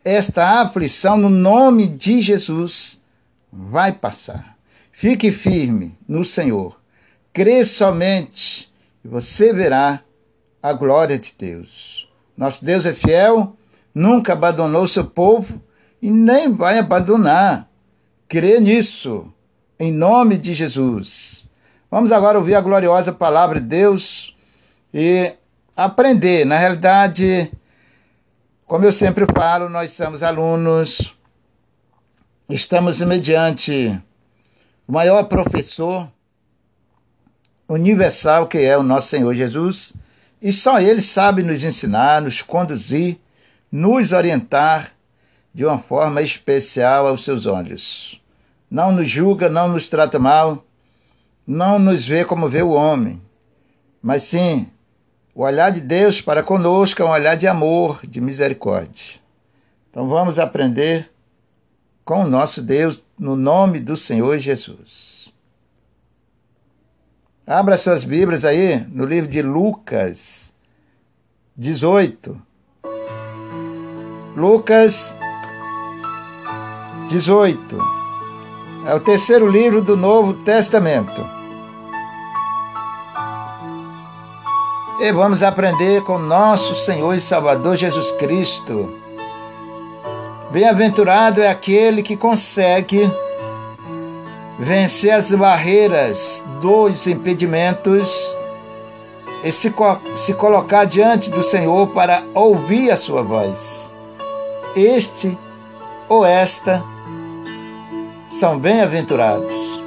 Esta 0.04 0.60
aflição 0.60 1.16
no 1.16 1.30
nome 1.30 1.88
de 1.88 2.22
Jesus 2.22 3.00
vai 3.50 3.94
passar. 3.94 4.58
Fique 4.92 5.32
firme 5.32 5.98
no 6.06 6.26
Senhor. 6.26 6.78
Crê 7.32 7.64
somente 7.64 8.70
e 9.02 9.08
você 9.08 9.54
verá 9.54 10.04
a 10.62 10.74
glória 10.74 11.18
de 11.18 11.34
Deus. 11.38 12.08
Nosso 12.38 12.64
Deus 12.64 12.86
é 12.86 12.94
fiel, 12.94 13.56
nunca 13.94 14.34
abandonou 14.34 14.88
seu 14.88 15.06
povo 15.06 15.62
e 16.02 16.10
nem 16.10 16.54
vai 16.54 16.78
abandonar. 16.78 17.68
Crê 18.28 18.60
nisso, 18.60 19.32
em 19.80 19.92
nome 19.92 20.38
de 20.38 20.54
Jesus. 20.54 21.48
Vamos 21.90 22.12
agora 22.12 22.38
ouvir 22.38 22.56
a 22.56 22.62
gloriosa 22.62 23.12
palavra 23.12 23.60
de 23.60 23.68
Deus 23.68 24.36
e 24.94 25.34
aprender. 25.76 26.46
Na 26.46 26.58
realidade, 26.58 27.52
como 28.66 28.86
eu 28.86 28.92
sempre 28.92 29.26
falo, 29.38 29.70
nós 29.70 29.92
somos 29.92 30.24
alunos, 30.24 31.14
estamos 32.50 33.02
mediante 33.02 34.00
o 34.88 34.92
maior 34.94 35.24
professor 35.24 36.10
universal 37.68 38.48
que 38.48 38.58
é 38.60 38.78
o 38.78 38.84
nosso 38.84 39.10
Senhor 39.10 39.34
Jesus 39.34 39.94
e 40.42 40.52
só 40.52 40.80
Ele 40.80 41.02
sabe 41.02 41.44
nos 41.44 41.64
ensinar, 41.64 42.22
nos 42.22 42.42
conduzir, 42.42 43.18
nos 43.72 44.12
orientar 44.12 44.92
de 45.54 45.66
uma 45.66 45.78
forma 45.80 46.22
especial 46.22 47.08
aos 47.08 47.24
seus 47.24 47.46
olhos. 47.46 48.20
Não 48.70 48.92
nos 48.92 49.10
julga, 49.10 49.50
não 49.50 49.68
nos 49.68 49.88
trata 49.88 50.18
mal, 50.18 50.66
não 51.46 51.78
nos 51.78 52.08
vê 52.08 52.24
como 52.26 52.50
vê 52.50 52.64
o 52.64 52.72
homem, 52.72 53.22
mas 54.02 54.24
sim 54.24 54.68
o 55.36 55.44
olhar 55.44 55.70
de 55.72 55.82
Deus 55.82 56.22
para 56.22 56.42
conosco 56.42 57.02
é 57.02 57.06
um 57.06 57.10
olhar 57.10 57.36
de 57.36 57.48
amor, 57.48 58.00
de 58.06 58.20
misericórdia. 58.20 59.20
Então 59.90 60.08
vamos 60.08 60.40
aprender 60.40 61.10
com 62.04 62.24
o 62.24 62.28
nosso 62.28 62.62
Deus 62.62 63.04
no 63.20 63.36
nome 63.36 63.80
do 63.80 63.96
Senhor 63.96 64.38
Jesus. 64.38 65.21
Abra 67.46 67.76
suas 67.76 68.04
Bíblias 68.04 68.46
aí 68.46 68.86
no 68.92 69.04
livro 69.04 69.28
de 69.28 69.42
Lucas 69.42 70.54
18. 71.58 72.40
Lucas 74.38 75.16
18. 77.10 77.78
É 78.86 78.94
o 78.94 79.00
terceiro 79.00 79.48
livro 79.48 79.82
do 79.82 79.98
Novo 79.98 80.36
Testamento. 80.44 81.28
E 85.00 85.12
vamos 85.12 85.42
aprender 85.42 86.04
com 86.04 86.20
nosso 86.20 86.76
Senhor 86.76 87.16
e 87.16 87.20
Salvador 87.20 87.76
Jesus 87.76 88.12
Cristo. 88.12 89.02
Bem-aventurado 90.52 91.42
é 91.42 91.50
aquele 91.50 92.04
que 92.04 92.16
consegue 92.16 93.12
vencer 94.62 95.12
as 95.12 95.32
barreiras 95.32 96.44
dos 96.62 97.08
impedimentos 97.08 98.38
e 99.44 99.52
se, 99.52 99.74
se 100.16 100.36
colocar 100.36 100.86
diante 100.86 101.32
do 101.32 101.42
Senhor 101.42 101.88
para 101.88 102.24
ouvir 102.36 102.92
a 102.92 102.96
sua 102.96 103.24
voz. 103.24 103.90
Este 104.76 105.36
ou 106.08 106.24
esta 106.24 106.84
são 108.30 108.60
bem-aventurados. 108.60 109.82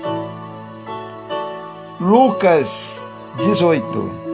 Lucas 2.00 3.08
18 3.38 4.24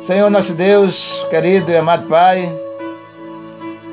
Senhor 0.00 0.30
nosso 0.30 0.54
Deus, 0.54 1.24
querido 1.28 1.70
e 1.70 1.76
amado 1.76 2.08
Pai, 2.08 2.50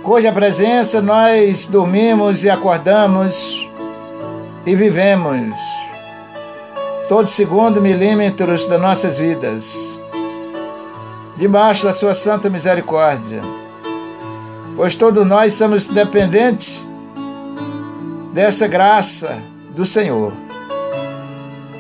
cuja 0.02 0.32
presença 0.32 1.02
nós 1.02 1.66
dormimos 1.66 2.44
e 2.46 2.50
acordamos 2.50 3.70
e 4.66 4.76
vivemos 4.76 5.56
todos 7.12 7.32
segundo 7.32 7.82
milímetros 7.82 8.66
das 8.68 8.80
nossas 8.80 9.18
vidas, 9.18 10.00
debaixo 11.36 11.84
da 11.84 11.94
sua 11.94 12.16
santa 12.16 12.50
misericórdia, 12.50 13.42
pois 14.78 14.96
todos 14.96 15.28
nós 15.28 15.54
somos 15.54 15.88
dependentes 15.88 16.88
dessa 18.32 18.68
graça 18.68 19.42
do 19.72 19.86
Senhor. 19.86 20.32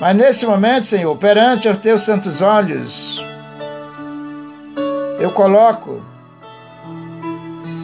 Mas 0.02 0.18
nesse 0.18 0.46
momento, 0.46 0.88
Senhor, 0.88 1.16
perante 1.16 1.70
os 1.70 1.78
teus 1.78 2.02
santos 2.02 2.42
olhos, 2.42 3.24
eu 5.20 5.32
coloco 5.32 6.02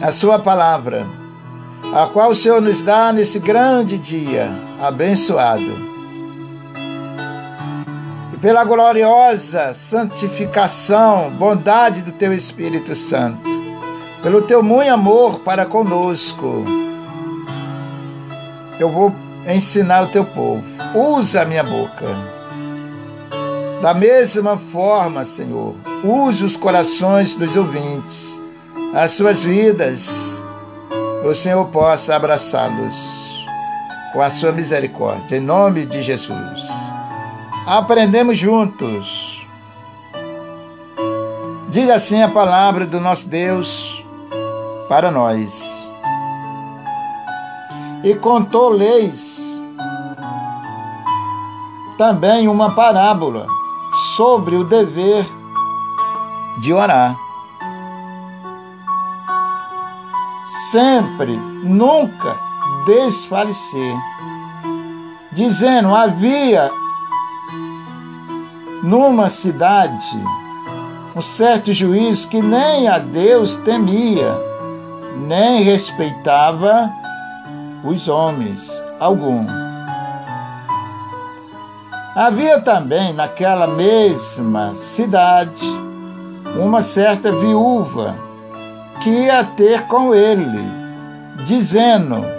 a 0.02 0.10
sua 0.10 0.38
palavra, 0.38 1.06
a 1.94 2.06
qual 2.08 2.30
o 2.30 2.34
Senhor 2.34 2.60
nos 2.60 2.82
dá 2.82 3.12
nesse 3.12 3.38
grande 3.38 3.96
dia 3.96 4.67
abençoado. 4.80 5.98
E 8.32 8.36
pela 8.38 8.64
gloriosa 8.64 9.74
santificação, 9.74 11.30
bondade 11.30 12.02
do 12.02 12.12
teu 12.12 12.32
Espírito 12.32 12.94
Santo, 12.94 13.48
pelo 14.22 14.42
teu 14.42 14.62
muito 14.62 14.90
amor 14.90 15.40
para 15.40 15.66
conosco, 15.66 16.64
eu 18.78 18.90
vou 18.90 19.14
ensinar 19.46 20.04
o 20.04 20.08
teu 20.08 20.24
povo. 20.24 20.62
Usa 20.94 21.42
a 21.42 21.44
minha 21.44 21.64
boca. 21.64 22.06
Da 23.82 23.94
mesma 23.94 24.56
forma, 24.56 25.24
Senhor, 25.24 25.74
use 26.02 26.44
os 26.44 26.56
corações 26.56 27.34
dos 27.34 27.54
ouvintes, 27.54 28.42
as 28.92 29.12
suas 29.12 29.42
vidas, 29.42 30.42
o 31.24 31.32
Senhor 31.32 31.64
possa 31.66 32.16
abraçá-los 32.16 33.27
com 34.12 34.22
a 34.22 34.30
sua 34.30 34.52
misericórdia, 34.52 35.36
em 35.36 35.40
nome 35.40 35.84
de 35.84 36.02
Jesus. 36.02 36.68
Aprendemos 37.66 38.38
juntos. 38.38 39.46
Diz 41.68 41.90
assim 41.90 42.22
a 42.22 42.28
palavra 42.28 42.86
do 42.86 42.98
nosso 42.98 43.28
Deus 43.28 44.02
para 44.88 45.10
nós. 45.10 45.88
E 48.02 48.14
contou 48.14 48.70
leis 48.70 49.60
também 51.98 52.48
uma 52.48 52.74
parábola 52.74 53.46
sobre 54.16 54.56
o 54.56 54.64
dever 54.64 55.26
de 56.60 56.72
orar. 56.72 57.14
Sempre, 60.70 61.36
nunca 61.36 62.47
desfalecer. 62.88 63.94
Dizendo: 65.30 65.94
havia 65.94 66.70
numa 68.82 69.28
cidade 69.28 70.16
um 71.14 71.20
certo 71.20 71.70
juiz 71.72 72.24
que 72.24 72.40
nem 72.40 72.88
a 72.88 72.98
Deus 72.98 73.56
temia, 73.56 74.34
nem 75.26 75.62
respeitava 75.62 76.90
os 77.84 78.08
homens 78.08 78.82
algum. 78.98 79.46
Havia 82.16 82.60
também 82.60 83.12
naquela 83.12 83.66
mesma 83.66 84.74
cidade 84.74 85.66
uma 86.58 86.80
certa 86.80 87.30
viúva 87.30 88.16
que 89.02 89.10
ia 89.10 89.44
ter 89.44 89.86
com 89.86 90.14
ele, 90.14 90.58
dizendo: 91.44 92.37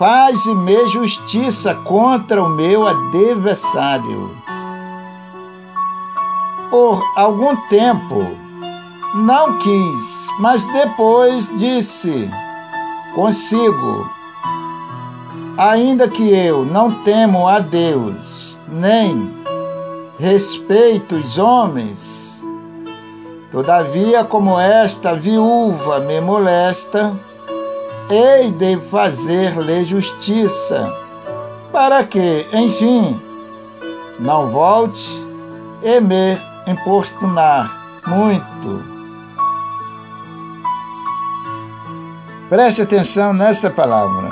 faze-me 0.00 0.88
justiça 0.88 1.74
contra 1.74 2.42
o 2.42 2.48
meu 2.48 2.86
adversário. 2.86 4.34
Por 6.70 7.04
algum 7.14 7.54
tempo 7.68 8.34
não 9.14 9.58
quis, 9.58 10.26
mas 10.38 10.64
depois 10.72 11.46
disse 11.58 12.30
consigo: 13.14 14.08
Ainda 15.58 16.08
que 16.08 16.30
eu 16.30 16.64
não 16.64 16.90
temo 17.02 17.46
a 17.46 17.58
Deus, 17.58 18.56
nem 18.66 19.30
respeito 20.18 21.16
os 21.16 21.36
homens, 21.36 22.42
todavia, 23.52 24.24
como 24.24 24.58
esta 24.58 25.14
viúva 25.14 26.00
me 26.00 26.22
molesta, 26.22 27.14
hei 28.10 28.50
de 28.50 28.76
fazer-lhe 28.90 29.84
justiça, 29.84 30.92
para 31.72 32.04
que, 32.04 32.46
enfim, 32.52 33.20
não 34.18 34.50
volte 34.50 35.08
e 35.82 36.00
me 36.00 36.36
importunar 36.66 38.00
muito. 38.06 38.84
Preste 42.48 42.82
atenção 42.82 43.32
nesta 43.32 43.70
palavra. 43.70 44.28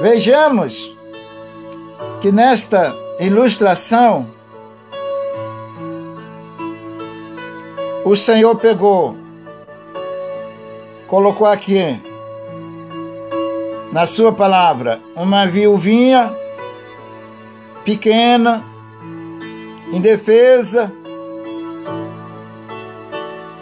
Vejamos 0.00 0.96
que 2.20 2.32
nesta 2.32 2.96
ilustração 3.20 4.39
o 8.04 8.16
Senhor 8.16 8.56
pegou, 8.56 9.16
colocou 11.06 11.46
aqui 11.46 12.00
na 13.92 14.06
sua 14.06 14.32
palavra 14.32 15.00
uma 15.14 15.46
viuvinha 15.46 16.32
pequena, 17.84 18.64
indefesa. 19.92 20.92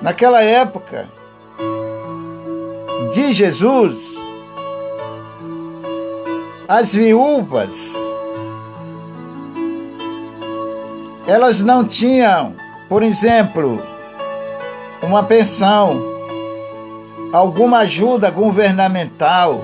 Naquela 0.00 0.42
época 0.42 1.08
de 3.12 3.32
Jesus, 3.32 4.22
as 6.68 6.94
viúvas 6.94 7.94
elas 11.26 11.60
não 11.60 11.84
tinham, 11.84 12.54
por 12.88 13.02
exemplo, 13.02 13.82
uma 15.08 15.22
pensão, 15.22 16.02
alguma 17.32 17.78
ajuda 17.78 18.30
governamental, 18.30 19.62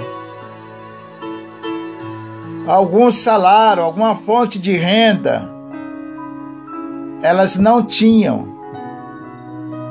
algum 2.66 3.10
salário, 3.10 3.82
alguma 3.82 4.16
fonte 4.16 4.58
de 4.58 4.72
renda. 4.72 5.50
Elas 7.22 7.56
não 7.56 7.82
tinham. 7.82 8.54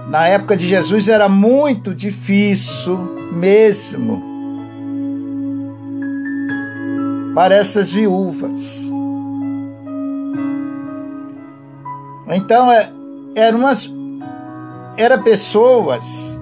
Na 0.10 0.28
época 0.28 0.58
de 0.58 0.68
Jesus 0.68 1.08
era 1.08 1.30
muito 1.30 1.94
difícil 1.94 2.98
mesmo 3.32 4.22
para 7.36 7.56
essas 7.56 7.92
viúvas. 7.92 8.92
Então, 12.28 12.72
é, 12.72 12.92
eram 13.36 13.60
umas 13.60 13.93
era 14.98 15.18
pessoas 15.18 16.40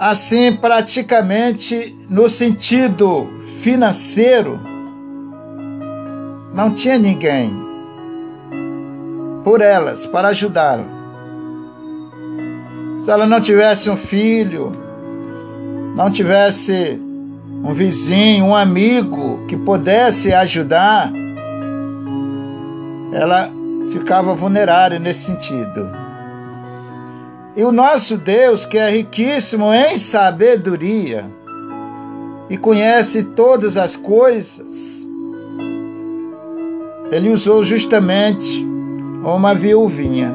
assim 0.00 0.54
praticamente 0.56 1.96
no 2.08 2.28
sentido 2.28 3.28
financeiro 3.60 4.60
não 6.52 6.74
tinha 6.74 6.98
ninguém 6.98 7.62
por 9.44 9.60
elas 9.60 10.06
para 10.06 10.28
ajudá-la. 10.28 10.84
Se 13.04 13.10
ela 13.10 13.26
não 13.26 13.40
tivesse 13.40 13.90
um 13.90 13.96
filho, 13.96 14.72
não 15.96 16.10
tivesse 16.10 17.00
um 17.64 17.74
vizinho, 17.74 18.46
um 18.46 18.54
amigo 18.54 19.44
que 19.48 19.56
pudesse 19.56 20.32
ajudar, 20.32 21.12
ela 23.12 23.50
ficava 23.92 24.34
vulnerável 24.34 24.98
nesse 24.98 25.26
sentido. 25.26 25.88
E 27.54 27.62
o 27.64 27.70
nosso 27.70 28.16
Deus, 28.16 28.64
que 28.64 28.78
é 28.78 28.90
riquíssimo 28.90 29.72
em 29.74 29.98
sabedoria 29.98 31.30
e 32.48 32.56
conhece 32.56 33.22
todas 33.24 33.76
as 33.76 33.94
coisas, 33.94 35.06
ele 37.10 37.28
usou 37.28 37.62
justamente 37.62 38.64
uma 39.22 39.54
viuvinha, 39.54 40.34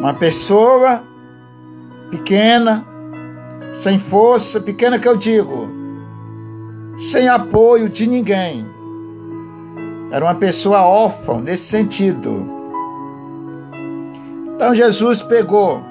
uma 0.00 0.14
pessoa 0.14 1.04
pequena, 2.10 2.84
sem 3.72 4.00
força, 4.00 4.60
pequena 4.60 4.98
que 4.98 5.06
eu 5.06 5.16
digo, 5.16 5.68
sem 6.98 7.28
apoio 7.28 7.88
de 7.88 8.08
ninguém. 8.08 8.66
Era 10.10 10.24
uma 10.24 10.34
pessoa 10.34 10.82
órfã 10.82 11.40
nesse 11.40 11.64
sentido. 11.64 12.55
Então 14.56 14.74
Jesus 14.74 15.20
pegou 15.20 15.82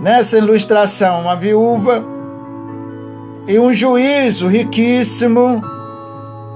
nessa 0.00 0.38
ilustração 0.38 1.22
uma 1.22 1.34
viúva 1.34 2.04
e 3.48 3.58
um 3.58 3.74
juízo 3.74 4.46
riquíssimo 4.46 5.60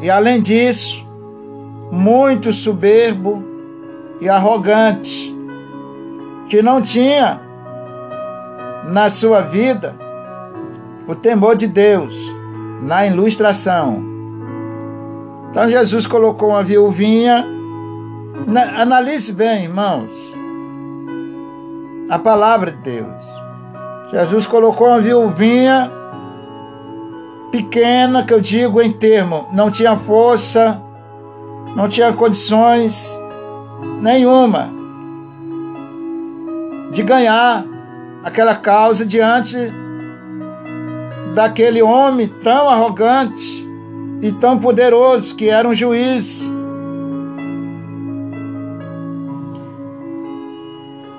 e 0.01 0.09
além 0.09 0.41
disso 0.41 1.05
muito 1.91 2.53
soberbo 2.53 3.43
e 4.21 4.29
arrogante 4.29 5.35
que 6.49 6.63
não 6.63 6.81
tinha 6.81 7.41
na 8.85 9.11
sua 9.11 9.41
vida 9.41 9.97
o 11.09 11.17
temor 11.17 11.57
de 11.57 11.67
Deus 11.67 12.15
na 12.81 13.05
ilustração. 13.09 14.05
Então 15.51 15.69
Jesus 15.69 16.07
colocou 16.07 16.51
uma 16.51 16.63
viuvinha 16.63 17.45
Analise 18.77 19.33
bem, 19.33 19.65
irmãos, 19.65 20.11
a 22.09 22.19
palavra 22.19 22.73
de 22.73 22.79
Deus. 22.79 23.23
Jesus 24.11 24.47
colocou 24.47 24.89
uma 24.89 25.01
viuvinha 25.01 25.91
pequena, 27.51 28.25
que 28.25 28.33
eu 28.33 28.41
digo 28.41 28.81
em 28.81 28.93
termo, 28.93 29.49
não 29.53 29.71
tinha 29.71 29.97
força, 29.97 30.81
não 31.77 31.89
tinha 31.89 32.13
condições 32.13 33.17
nenhuma 34.01 34.71
de 36.91 37.03
ganhar 37.03 37.65
aquela 38.25 38.55
causa 38.55 39.07
diante 39.07 39.57
daquele 41.35 41.81
homem 41.81 42.29
tão 42.43 42.69
arrogante 42.69 43.67
e 44.21 44.31
tão 44.33 44.59
poderoso 44.59 45.35
que 45.35 45.49
era 45.49 45.67
um 45.67 45.75
juiz. 45.75 46.51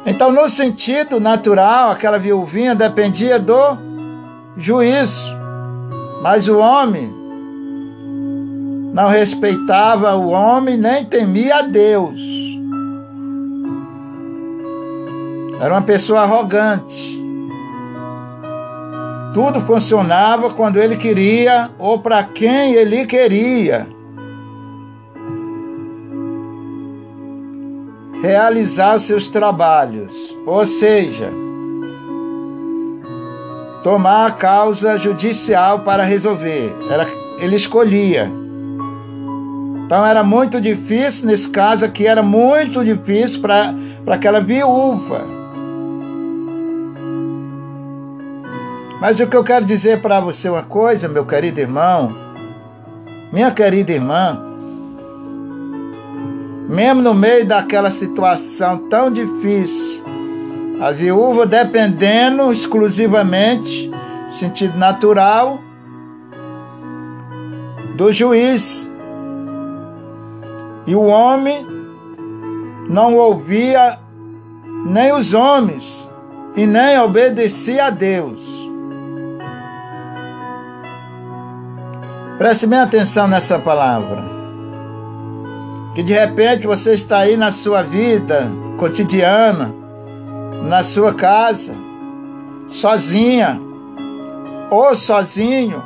Então, 0.05 0.31
no 0.31 0.49
sentido 0.49 1.19
natural, 1.19 1.91
aquela 1.91 2.19
viuvinha 2.19 2.75
dependia 2.75 3.39
do 3.39 3.77
juízo, 4.57 5.33
mas 6.21 6.47
o 6.47 6.59
homem 6.59 7.13
não 8.93 9.07
respeitava 9.07 10.15
o 10.15 10.29
homem 10.29 10.77
nem 10.77 11.05
temia 11.05 11.57
a 11.57 11.61
Deus. 11.61 12.19
Era 15.59 15.73
uma 15.73 15.81
pessoa 15.81 16.21
arrogante. 16.21 17.19
Tudo 19.33 19.61
funcionava 19.61 20.51
quando 20.51 20.77
ele 20.77 20.97
queria 20.97 21.71
ou 21.79 21.97
para 21.97 22.23
quem 22.23 22.73
ele 22.73 23.05
queria. 23.05 23.87
Realizar 28.24 28.97
seus 28.99 29.28
trabalhos, 29.28 30.34
ou 30.45 30.65
seja, 30.65 31.30
tomar 33.84 34.28
a 34.28 34.32
causa 34.32 34.97
judicial 34.97 35.82
para 35.82 36.03
resolver. 36.03 36.74
Era, 36.89 37.05
ele 37.38 37.57
escolhia. 37.57 38.32
Então 39.86 40.05
era 40.05 40.24
muito 40.24 40.61
difícil, 40.61 41.26
nesse 41.26 41.49
caso 41.49 41.84
aqui 41.84 42.07
era 42.07 42.24
muito 42.24 42.82
difícil 42.86 43.41
para 43.41 43.76
aquela 44.07 44.39
viúva. 44.39 45.26
Mas 49.01 49.19
o 49.19 49.28
que 49.28 49.36
eu 49.36 49.43
quero 49.43 49.65
dizer 49.65 50.01
para 50.01 50.21
você 50.21 50.47
uma 50.47 50.63
coisa, 50.63 51.09
meu 51.09 51.26
querido 51.26 51.59
irmão, 51.59 52.15
minha 53.34 53.51
querida 53.51 53.91
irmã, 53.91 54.52
mesmo 56.74 57.03
no 57.03 57.13
meio 57.13 57.45
daquela 57.45 57.91
situação 57.91 58.89
tão 58.89 59.11
difícil, 59.11 60.01
A 60.82 60.91
viúva 60.91 61.45
dependendo 61.45 62.51
exclusivamente, 62.51 63.89
sentido 64.32 64.78
natural, 64.78 65.59
do 67.95 68.11
juiz. 68.11 68.89
E 70.86 70.95
o 70.95 71.03
homem 71.03 71.65
não 72.89 73.15
ouvia 73.15 73.99
nem 74.86 75.13
os 75.13 75.34
homens 75.34 76.09
e 76.55 76.65
nem 76.65 76.99
obedecia 76.99 77.86
a 77.86 77.89
Deus. 77.91 78.43
Preste 82.38 82.65
bem 82.65 82.80
atenção 82.80 83.28
nessa 83.28 83.59
palavra. 83.59 84.32
Que 85.93 86.01
de 86.01 86.13
repente 86.13 86.65
você 86.65 86.93
está 86.93 87.19
aí 87.19 87.37
na 87.37 87.51
sua 87.51 87.83
vida 87.83 88.51
cotidiana, 88.77 89.73
na 90.67 90.81
sua 90.81 91.13
casa, 91.13 91.75
sozinha 92.67 93.61
ou 94.71 94.95
sozinho, 94.95 95.83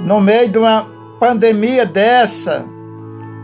no 0.00 0.20
meio 0.20 0.48
de 0.48 0.58
uma 0.58 0.86
pandemia 1.20 1.86
dessa, 1.86 2.66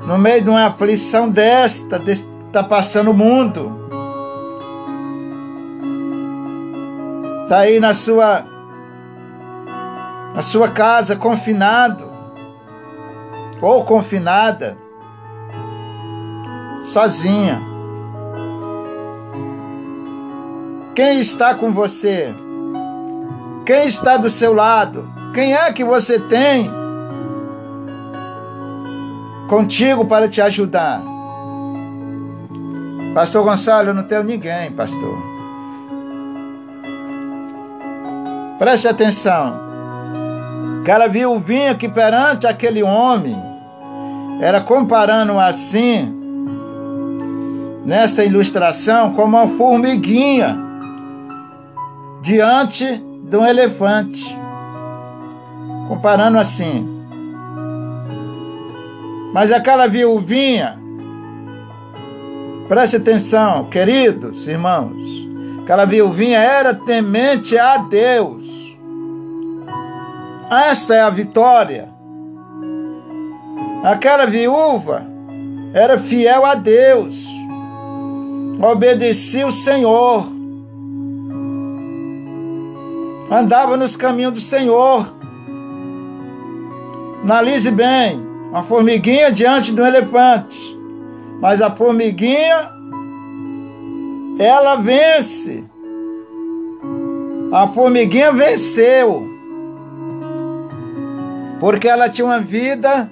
no 0.06 0.18
meio 0.18 0.42
de 0.42 0.50
uma 0.50 0.66
aflição 0.66 1.28
desta, 1.28 2.00
que 2.00 2.10
está 2.10 2.64
passando 2.64 3.12
o 3.12 3.14
mundo. 3.14 3.78
Está 7.44 7.60
aí 7.60 7.78
na 7.78 7.94
sua, 7.94 8.44
na 10.34 10.42
sua 10.42 10.68
casa, 10.68 11.14
confinado, 11.16 12.09
ou 13.60 13.84
confinada, 13.84 14.76
sozinha. 16.82 17.60
Quem 20.94 21.20
está 21.20 21.54
com 21.54 21.72
você? 21.72 22.34
Quem 23.64 23.86
está 23.86 24.16
do 24.16 24.28
seu 24.28 24.52
lado? 24.52 25.08
Quem 25.32 25.54
é 25.54 25.72
que 25.72 25.84
você 25.84 26.18
tem 26.18 26.80
contigo 29.50 30.06
para 30.06 30.28
te 30.28 30.40
ajudar. 30.40 31.02
Pastor 33.12 33.42
Gonçalo, 33.42 33.88
eu 33.88 33.94
não 33.94 34.04
tenho 34.04 34.22
ninguém, 34.22 34.70
pastor. 34.70 35.18
Preste 38.60 38.86
atenção. 38.86 39.58
Aquela 40.82 41.08
viuvinha 41.08 41.74
que 41.74 41.88
perante 41.88 42.46
aquele 42.46 42.80
homem 42.84 43.36
era 44.40 44.60
comparando 44.60 45.38
assim, 45.38 46.16
nesta 47.84 48.24
ilustração, 48.24 49.12
como 49.12 49.36
uma 49.36 49.48
formiguinha 49.56 50.56
diante 52.22 53.04
de 53.24 53.36
um 53.36 53.46
elefante. 53.46 54.38
Comparando 55.88 56.38
assim. 56.38 56.88
Mas 59.34 59.52
aquela 59.52 59.86
viuvinha, 59.86 60.80
preste 62.66 62.96
atenção, 62.96 63.66
queridos 63.66 64.48
irmãos, 64.48 65.28
aquela 65.62 65.84
viuvinha 65.84 66.38
era 66.38 66.74
temente 66.74 67.58
a 67.58 67.76
Deus. 67.76 68.48
Esta 70.50 70.94
é 70.94 71.02
a 71.02 71.10
vitória. 71.10 71.99
Aquela 73.82 74.26
viúva 74.26 75.06
era 75.72 75.98
fiel 75.98 76.44
a 76.44 76.54
Deus, 76.54 77.26
obedecia 78.62 79.46
o 79.46 79.52
Senhor, 79.52 80.26
andava 83.30 83.76
nos 83.76 83.96
caminhos 83.96 84.34
do 84.34 84.40
Senhor. 84.40 85.14
Analise 87.22 87.70
bem, 87.70 88.20
uma 88.50 88.64
formiguinha 88.64 89.30
diante 89.30 89.72
de 89.72 89.80
um 89.80 89.86
elefante. 89.86 90.78
Mas 91.40 91.62
a 91.62 91.70
formiguinha, 91.70 92.70
ela 94.38 94.76
vence. 94.76 95.64
A 97.52 97.68
formiguinha 97.68 98.32
venceu. 98.32 99.26
Porque 101.58 101.88
ela 101.88 102.08
tinha 102.08 102.26
uma 102.26 102.40
vida 102.40 103.10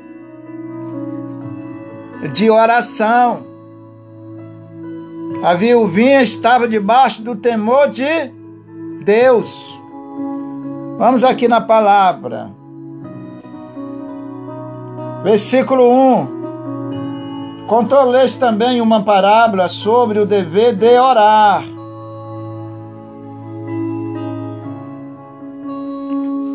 de 2.33 2.51
oração. 2.51 3.47
A 5.43 5.55
viuvinha 5.55 6.23
estava 6.23 6.67
debaixo 6.67 7.23
do 7.23 7.37
temor 7.37 7.89
de 7.89 8.33
Deus. 9.05 9.79
Vamos 10.99 11.23
aqui 11.23 11.47
na 11.47 11.61
palavra. 11.61 12.51
Versículo 15.23 15.89
1. 15.93 16.39
Contou-lhes 17.69 18.35
também 18.35 18.81
uma 18.81 19.03
parábola 19.03 19.69
sobre 19.69 20.19
o 20.19 20.27
dever 20.27 20.75
de 20.75 20.99
orar. 20.99 21.63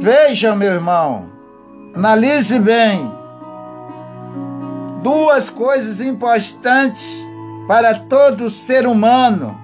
Veja, 0.01 0.55
meu 0.55 0.74
irmão, 0.74 1.28
analise 1.95 2.59
bem. 2.59 3.22
Duas 5.04 5.49
coisas 5.49 5.99
importantes 5.99 7.24
para 7.68 7.93
todo 7.93 8.49
ser 8.49 8.88
humano 8.88 9.60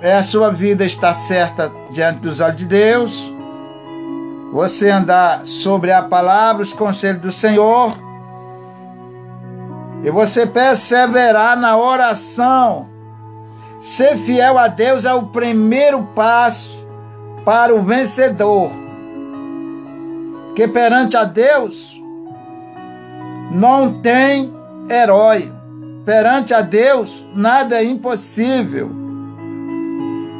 é 0.00 0.14
a 0.14 0.22
sua 0.22 0.50
vida 0.50 0.84
estar 0.84 1.12
certa 1.12 1.70
diante 1.90 2.18
dos 2.18 2.40
olhos 2.40 2.56
de 2.56 2.66
Deus 2.66 3.32
você 4.52 4.90
andar 4.90 5.46
sobre 5.46 5.90
a 5.90 6.02
palavra, 6.02 6.62
os 6.62 6.74
conselhos 6.74 7.22
do 7.22 7.32
Senhor, 7.32 7.96
e 10.04 10.10
você 10.10 10.46
perseverar 10.46 11.58
na 11.58 11.78
oração. 11.78 12.86
Ser 13.80 14.18
fiel 14.18 14.58
a 14.58 14.68
Deus 14.68 15.06
é 15.06 15.14
o 15.14 15.28
primeiro 15.28 16.02
passo 16.14 16.86
para 17.46 17.74
o 17.74 17.82
vencedor. 17.82 18.70
Que 20.54 20.68
perante 20.68 21.16
a 21.16 21.24
Deus 21.24 22.01
não 23.52 24.00
tem 24.00 24.52
herói. 24.88 25.52
Perante 26.04 26.52
a 26.52 26.60
Deus 26.60 27.24
nada 27.34 27.76
é 27.76 27.84
impossível. 27.84 28.90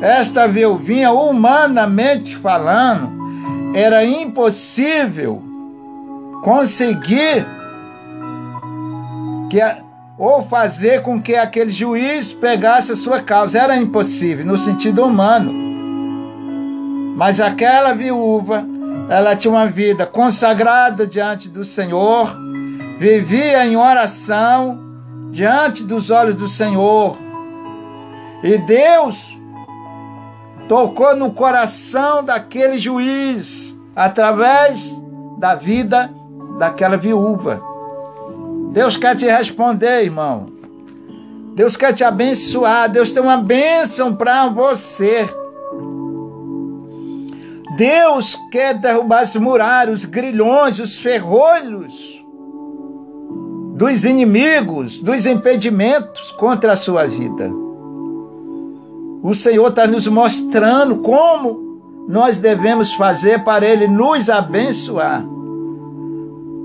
Esta 0.00 0.48
viuvinha, 0.48 1.12
humanamente 1.12 2.36
falando, 2.36 3.12
era 3.74 4.04
impossível 4.04 5.40
conseguir 6.42 7.46
que 9.48 9.60
ou 10.18 10.42
fazer 10.44 11.02
com 11.02 11.20
que 11.20 11.34
aquele 11.34 11.70
juiz 11.70 12.32
pegasse 12.32 12.92
a 12.92 12.96
sua 12.96 13.20
causa. 13.20 13.58
Era 13.58 13.76
impossível, 13.76 14.44
no 14.44 14.56
sentido 14.56 15.04
humano. 15.04 15.52
Mas 17.16 17.40
aquela 17.40 17.92
viúva, 17.92 18.64
ela 19.08 19.36
tinha 19.36 19.52
uma 19.52 19.66
vida 19.66 20.06
consagrada 20.06 21.06
diante 21.06 21.48
do 21.48 21.64
Senhor, 21.64 22.36
vivia 22.98 23.66
em 23.66 23.76
oração 23.76 24.78
diante 25.30 25.82
dos 25.82 26.10
olhos 26.10 26.34
do 26.34 26.46
Senhor. 26.46 27.16
E 28.42 28.58
Deus 28.58 29.38
tocou 30.68 31.16
no 31.16 31.32
coração 31.32 32.22
daquele 32.22 32.78
juiz 32.78 33.76
através 33.94 35.00
da 35.38 35.54
vida 35.54 36.12
daquela 36.58 36.96
viúva. 36.96 37.62
Deus 38.72 38.96
quer 38.96 39.16
te 39.16 39.26
responder, 39.26 40.04
irmão. 40.04 40.46
Deus 41.54 41.76
quer 41.76 41.92
te 41.92 42.04
abençoar. 42.04 42.88
Deus 42.88 43.10
tem 43.10 43.22
uma 43.22 43.36
bênção 43.36 44.14
para 44.14 44.48
você. 44.48 45.26
Deus 47.76 48.36
quer 48.50 48.74
derrubar 48.74 49.20
as 49.20 49.34
muralhas, 49.36 50.00
os 50.00 50.04
grilhões, 50.04 50.78
os 50.78 50.98
ferrolhos 50.98 52.21
dos 53.82 54.04
inimigos, 54.04 55.00
dos 55.00 55.26
impedimentos 55.26 56.30
contra 56.30 56.74
a 56.74 56.76
sua 56.76 57.04
vida. 57.04 57.50
O 59.24 59.34
Senhor 59.34 59.70
está 59.70 59.88
nos 59.88 60.06
mostrando 60.06 60.98
como 60.98 62.06
nós 62.08 62.38
devemos 62.38 62.94
fazer 62.94 63.42
para 63.42 63.66
Ele 63.66 63.88
nos 63.88 64.30
abençoar. 64.30 65.24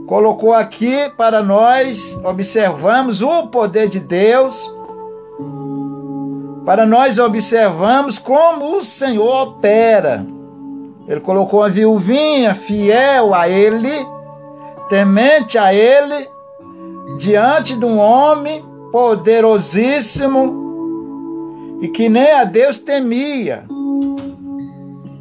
Colocou 0.06 0.54
aqui 0.54 1.10
para 1.18 1.42
nós 1.42 2.16
observamos 2.24 3.24
o 3.24 3.48
poder 3.48 3.88
de 3.88 4.00
Deus, 4.00 4.70
para 6.68 6.86
nós 6.86 7.18
observamos 7.18 8.20
como 8.20 8.78
o 8.78 8.84
Senhor 8.84 9.48
opera. 9.48 10.24
Ele 11.08 11.20
colocou 11.22 11.64
a 11.64 11.68
viuvinha 11.68 12.54
fiel 12.54 13.34
a 13.34 13.50
Ele, 13.50 14.06
temente 14.88 15.58
a 15.58 15.74
Ele, 15.74 16.37
diante 17.16 17.78
de 17.78 17.86
um 17.86 17.98
homem 17.98 18.62
poderosíssimo 18.92 20.68
e 21.82 21.88
que 21.88 22.10
nem 22.10 22.34
a 22.34 22.44
Deus 22.44 22.78
temia. 22.78 23.64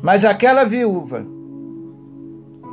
Mas 0.03 0.25
aquela 0.25 0.65
viúva, 0.65 1.25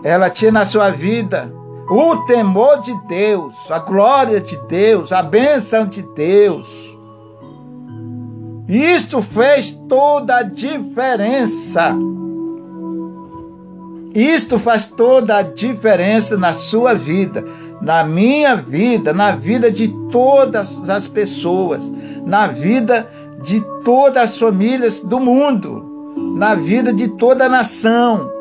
ela 0.03 0.29
tinha 0.29 0.51
na 0.51 0.65
sua 0.65 0.89
vida 0.89 1.53
o 1.89 2.17
temor 2.25 2.79
de 2.81 2.93
Deus, 3.07 3.69
a 3.69 3.79
glória 3.79 4.39
de 4.39 4.57
Deus, 4.67 5.11
a 5.11 5.21
bênção 5.21 5.85
de 5.85 6.01
Deus. 6.15 6.93
Isto 8.67 9.21
fez 9.21 9.71
toda 9.89 10.37
a 10.37 10.43
diferença. 10.43 11.95
Isto 14.13 14.59
faz 14.59 14.87
toda 14.87 15.37
a 15.37 15.41
diferença 15.41 16.37
na 16.37 16.53
sua 16.53 16.93
vida, 16.93 17.43
na 17.83 18.01
minha 18.01 18.55
vida, 18.55 19.11
na 19.11 19.31
vida 19.31 19.69
de 19.69 19.89
todas 20.09 20.89
as 20.89 21.05
pessoas, 21.05 21.91
na 22.25 22.47
vida 22.47 23.05
de 23.41 23.59
todas 23.83 24.23
as 24.23 24.37
famílias 24.37 25.01
do 25.01 25.19
mundo, 25.19 26.15
na 26.37 26.55
vida 26.55 26.93
de 26.93 27.09
toda 27.09 27.45
a 27.45 27.49
nação. 27.49 28.31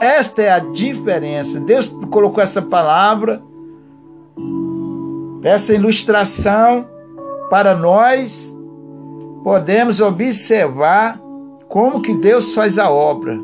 Esta 0.00 0.42
é 0.42 0.52
a 0.52 0.60
diferença. 0.60 1.58
Deus 1.58 1.88
colocou 2.08 2.40
essa 2.40 2.62
palavra, 2.62 3.42
essa 5.42 5.74
ilustração 5.74 6.86
para 7.50 7.74
nós 7.74 8.56
podemos 9.42 10.00
observar 10.00 11.18
como 11.68 12.00
que 12.00 12.14
Deus 12.14 12.54
faz 12.54 12.78
a 12.78 12.88
obra. 12.88 13.36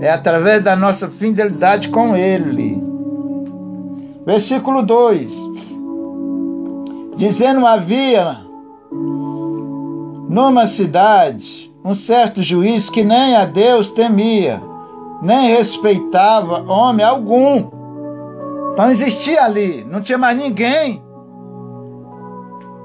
É 0.00 0.10
através 0.10 0.62
da 0.62 0.76
nossa 0.76 1.08
fidelidade 1.08 1.88
com 1.88 2.16
Ele. 2.16 2.87
Versículo 4.28 4.82
2: 4.82 5.42
Dizendo 7.16 7.66
havia 7.66 8.40
numa 10.28 10.66
cidade 10.66 11.74
um 11.82 11.94
certo 11.94 12.42
juiz 12.42 12.90
que 12.90 13.02
nem 13.02 13.34
a 13.34 13.46
Deus 13.46 13.90
temia, 13.90 14.60
nem 15.22 15.48
respeitava 15.48 16.60
homem 16.70 17.06
algum. 17.06 17.70
Então 18.74 18.90
existia 18.90 19.44
ali, 19.44 19.82
não 19.90 20.02
tinha 20.02 20.18
mais 20.18 20.36
ninguém 20.36 21.02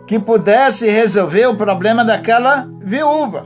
que 0.07 0.17
pudesse 0.19 0.89
resolver 0.89 1.47
o 1.47 1.57
problema 1.57 2.05
daquela 2.05 2.69
viúva. 2.79 3.45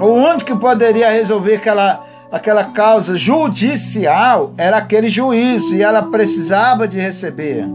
O 0.00 0.06
único 0.06 0.46
que 0.46 0.56
poderia 0.56 1.10
resolver 1.10 1.56
aquela, 1.56 2.06
aquela 2.32 2.64
causa 2.64 3.18
judicial 3.18 4.54
era 4.56 4.78
aquele 4.78 5.10
juiz, 5.10 5.70
e 5.70 5.82
ela 5.82 6.02
precisava 6.04 6.88
de 6.88 6.98
receber. 6.98 7.68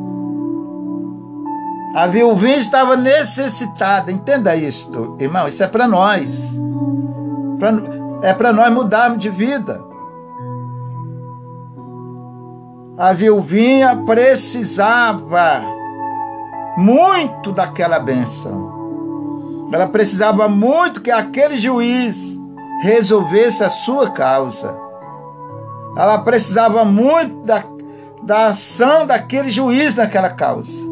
A 1.96 2.08
viúvinha 2.08 2.58
estava 2.58 2.96
necessitada, 2.96 4.12
entenda 4.12 4.56
isto, 4.56 5.16
irmão, 5.20 5.48
isso 5.48 5.64
é 5.64 5.68
para 5.68 5.88
nós. 5.88 6.60
Pra, 7.60 7.72
é 8.24 8.34
para 8.34 8.52
nós 8.52 8.74
mudarmos 8.74 9.20
de 9.20 9.30
vida. 9.30 9.86
A 12.98 13.14
viúvinha 13.14 13.96
precisava 14.08 15.64
muito 16.76 17.52
daquela 17.52 18.00
benção. 18.00 19.68
Ela 19.72 19.88
precisava 19.88 20.50
muito 20.50 21.02
que 21.02 21.12
aquele 21.12 21.58
juiz 21.58 22.38
resolvesse 22.82 23.64
a 23.64 23.70
sua 23.70 24.12
causa. 24.12 24.78
Ela 25.98 26.20
precisava 26.20 26.86
muito 26.86 27.44
da, 27.44 27.64
da 28.22 28.48
ação 28.48 29.06
daquele 29.06 29.50
juiz 29.50 29.96
naquela 29.96 30.30
causa. 30.30 30.86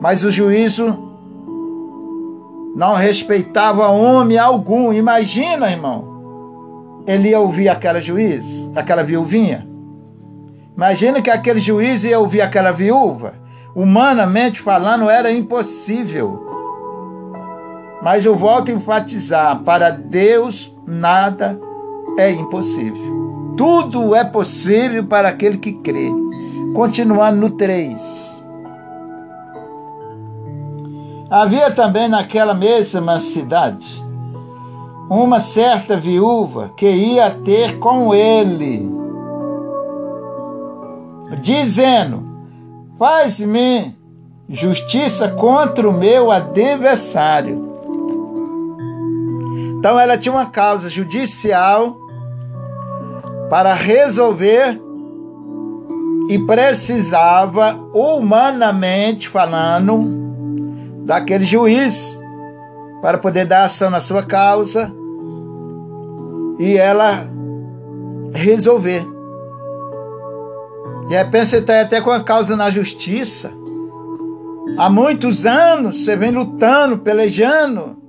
Mas 0.00 0.22
o 0.24 0.30
juízo 0.30 0.96
não 2.74 2.94
respeitava 2.94 3.88
homem 3.88 4.38
algum. 4.38 4.92
Imagina, 4.92 5.70
irmão. 5.70 7.02
Ele 7.06 7.30
ia 7.30 7.40
ouvir 7.40 7.68
aquela 7.68 8.00
juiz, 8.00 8.70
aquela 8.74 9.02
viuvinha. 9.02 9.66
Imagina 10.76 11.20
que 11.20 11.30
aquele 11.30 11.60
juiz 11.60 12.04
ia 12.04 12.18
ouvir 12.18 12.40
aquela 12.40 12.70
viúva. 12.70 13.34
Humanamente 13.74 14.60
falando, 14.60 15.10
era 15.10 15.32
impossível. 15.32 16.49
Mas 18.02 18.24
eu 18.24 18.34
volto 18.34 18.70
a 18.70 18.74
enfatizar: 18.74 19.60
para 19.60 19.90
Deus 19.90 20.72
nada 20.86 21.58
é 22.18 22.30
impossível. 22.30 23.54
Tudo 23.56 24.14
é 24.14 24.24
possível 24.24 25.04
para 25.04 25.28
aquele 25.28 25.58
que 25.58 25.72
crê. 25.72 26.10
Continuando 26.74 27.38
no 27.40 27.50
3. 27.50 28.30
Havia 31.28 31.70
também 31.70 32.08
naquela 32.08 32.54
mesma 32.54 33.20
cidade 33.20 34.02
uma 35.08 35.40
certa 35.40 35.96
viúva 35.96 36.70
que 36.76 36.88
ia 36.88 37.30
ter 37.30 37.78
com 37.78 38.14
ele, 38.14 38.88
dizendo: 41.40 42.22
Faz-me 42.98 43.96
justiça 44.48 45.28
contra 45.28 45.88
o 45.88 45.92
meu 45.92 46.30
adversário. 46.30 47.69
Então 49.80 49.98
ela 49.98 50.18
tinha 50.18 50.30
uma 50.30 50.44
causa 50.44 50.90
judicial 50.90 51.96
para 53.48 53.72
resolver 53.72 54.78
e 56.28 56.38
precisava, 56.40 57.80
humanamente 57.94 59.26
falando, 59.26 60.04
daquele 61.06 61.46
juiz 61.46 62.14
para 63.00 63.16
poder 63.16 63.46
dar 63.46 63.64
ação 63.64 63.88
na 63.88 64.00
sua 64.00 64.22
causa 64.22 64.92
e 66.58 66.76
ela 66.76 67.26
resolver. 68.34 69.02
De 71.08 71.14
repente 71.14 71.46
você 71.46 71.56
está 71.56 71.80
até 71.80 72.02
com 72.02 72.10
a 72.10 72.22
causa 72.22 72.54
na 72.54 72.68
justiça. 72.68 73.50
Há 74.76 74.90
muitos 74.90 75.46
anos 75.46 76.04
você 76.04 76.14
vem 76.16 76.32
lutando, 76.32 76.98
pelejando 76.98 77.99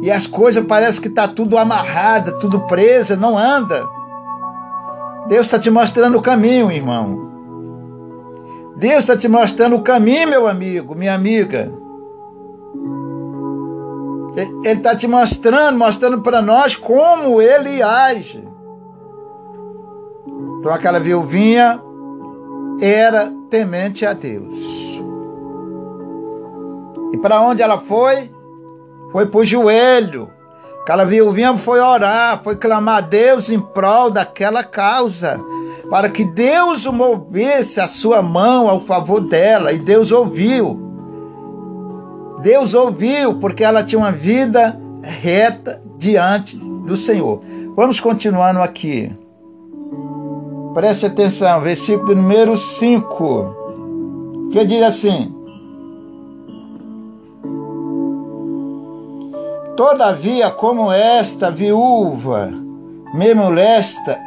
e 0.00 0.10
as 0.10 0.26
coisas 0.26 0.64
parece 0.64 1.00
que 1.00 1.08
está 1.08 1.28
tudo 1.28 1.58
amarrada, 1.58 2.32
tudo 2.32 2.60
presa, 2.60 3.16
não 3.16 3.36
anda. 3.36 3.86
Deus 5.28 5.46
está 5.46 5.58
te 5.58 5.70
mostrando 5.70 6.16
o 6.16 6.22
caminho, 6.22 6.72
irmão. 6.72 7.28
Deus 8.76 9.00
está 9.00 9.16
te 9.16 9.28
mostrando 9.28 9.76
o 9.76 9.82
caminho, 9.82 10.30
meu 10.30 10.46
amigo, 10.46 10.94
minha 10.94 11.14
amiga. 11.14 11.70
Ele 14.64 14.78
está 14.78 14.96
te 14.96 15.06
mostrando, 15.06 15.78
mostrando 15.78 16.22
para 16.22 16.40
nós 16.40 16.74
como 16.74 17.42
ele 17.42 17.82
age. 17.82 18.42
Então 20.58 20.72
aquela 20.72 20.98
viuvinha 20.98 21.80
era 22.80 23.30
temente 23.50 24.06
a 24.06 24.14
Deus. 24.14 24.54
E 27.12 27.18
para 27.18 27.42
onde 27.42 27.60
ela 27.60 27.78
foi? 27.78 28.30
Foi 29.12 29.26
pro 29.26 29.44
joelho. 29.44 30.30
Aquela 30.82 31.04
viuvinha 31.04 31.56
foi 31.56 31.80
orar, 31.80 32.42
foi 32.42 32.56
clamar 32.56 32.98
a 32.98 33.00
Deus 33.00 33.50
em 33.50 33.60
prol 33.60 34.10
daquela 34.10 34.64
causa, 34.64 35.38
para 35.90 36.08
que 36.08 36.24
Deus 36.24 36.86
movesse 36.86 37.80
a 37.80 37.86
sua 37.86 38.22
mão 38.22 38.68
ao 38.68 38.80
favor 38.80 39.20
dela, 39.20 39.72
e 39.72 39.78
Deus 39.78 40.10
ouviu. 40.10 40.88
Deus 42.42 42.74
ouviu, 42.74 43.34
porque 43.34 43.62
ela 43.62 43.84
tinha 43.84 43.98
uma 43.98 44.10
vida 44.10 44.80
reta 45.02 45.80
diante 45.96 46.56
do 46.56 46.96
Senhor. 46.96 47.42
Vamos 47.76 48.00
continuando 48.00 48.60
aqui. 48.60 49.12
Preste 50.74 51.06
atenção, 51.06 51.60
versículo 51.60 52.14
número 52.14 52.56
5, 52.56 54.50
que 54.52 54.64
diz 54.64 54.82
assim: 54.82 55.34
Todavia, 59.80 60.50
como 60.50 60.92
esta 60.92 61.50
viúva 61.50 62.52
me 63.14 63.32
molesta, 63.32 64.20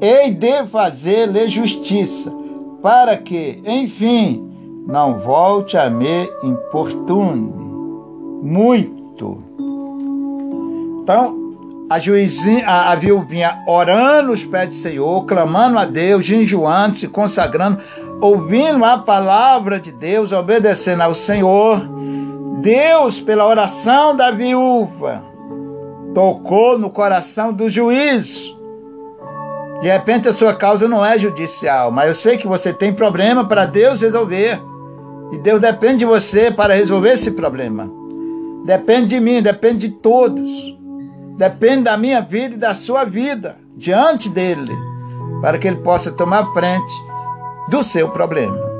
hei 0.00 0.30
de 0.30 0.64
fazer-lhe 0.68 1.50
justiça, 1.50 2.32
para 2.80 3.18
que, 3.18 3.60
enfim, 3.66 4.50
não 4.86 5.20
volte 5.20 5.76
a 5.76 5.90
me 5.90 6.30
importune 6.42 7.52
muito. 8.42 9.36
Então, 11.02 11.36
a 11.90 11.98
juizinha, 11.98 12.66
a, 12.66 12.94
a 12.94 13.70
orando 13.70 14.32
os 14.32 14.46
pés 14.46 14.68
do 14.70 14.74
Senhor, 14.76 15.26
clamando 15.26 15.78
a 15.78 15.84
Deus, 15.84 16.24
jejuando, 16.24 16.96
se 16.96 17.06
consagrando, 17.06 17.82
ouvindo 18.22 18.82
a 18.82 18.96
palavra 18.96 19.78
de 19.78 19.92
Deus, 19.92 20.32
obedecendo 20.32 21.02
ao 21.02 21.14
Senhor, 21.14 21.86
Deus, 22.56 23.20
pela 23.20 23.46
oração 23.46 24.16
da 24.16 24.30
viúva, 24.30 25.22
tocou 26.14 26.78
no 26.78 26.88
coração 26.88 27.52
do 27.52 27.68
juiz. 27.68 28.50
De 29.82 29.88
repente 29.88 30.26
a 30.26 30.32
sua 30.32 30.54
causa 30.54 30.88
não 30.88 31.04
é 31.04 31.18
judicial, 31.18 31.90
mas 31.90 32.08
eu 32.08 32.14
sei 32.14 32.38
que 32.38 32.46
você 32.46 32.72
tem 32.72 32.94
problema 32.94 33.46
para 33.46 33.66
Deus 33.66 34.00
resolver. 34.00 34.58
E 35.32 35.38
Deus 35.38 35.60
depende 35.60 35.98
de 35.98 36.04
você 36.06 36.50
para 36.50 36.74
resolver 36.74 37.10
esse 37.10 37.32
problema. 37.32 37.90
Depende 38.64 39.08
de 39.08 39.20
mim, 39.20 39.42
depende 39.42 39.88
de 39.88 39.94
todos. 39.94 40.76
Depende 41.36 41.82
da 41.82 41.96
minha 41.96 42.22
vida 42.22 42.54
e 42.54 42.58
da 42.58 42.72
sua 42.72 43.04
vida 43.04 43.58
diante 43.76 44.30
dele, 44.30 44.72
para 45.42 45.58
que 45.58 45.68
ele 45.68 45.76
possa 45.76 46.10
tomar 46.10 46.50
frente 46.54 46.94
do 47.68 47.82
seu 47.82 48.08
problema. 48.08 48.75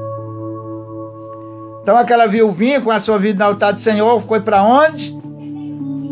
Então 1.86 1.96
aquela 1.96 2.26
viuvinha 2.26 2.80
com 2.80 2.90
a 2.90 2.98
sua 2.98 3.16
vida 3.16 3.44
no 3.44 3.50
altar 3.52 3.72
do 3.72 3.78
Senhor 3.78 4.20
foi 4.26 4.40
para 4.40 4.60
onde? 4.60 5.16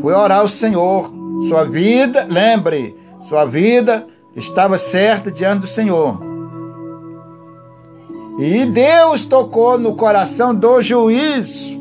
Foi 0.01 0.15
orar 0.15 0.39
ao 0.39 0.47
Senhor. 0.47 1.11
Sua 1.49 1.65
vida, 1.65 2.25
lembre, 2.31 2.97
sua 3.21 3.45
vida 3.45 4.07
estava 4.37 4.79
certa 4.79 5.33
diante 5.33 5.63
do 5.63 5.67
Senhor. 5.67 6.21
E 8.39 8.65
Deus 8.67 9.25
tocou 9.25 9.77
no 9.77 9.97
coração 9.97 10.55
do 10.55 10.81
juiz 10.81 11.77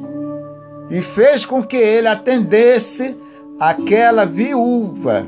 e 0.90 1.00
fez 1.00 1.46
com 1.46 1.62
que 1.62 1.78
ele 1.78 2.08
atendesse 2.08 3.16
aquela 3.60 4.26
viúva. 4.26 5.28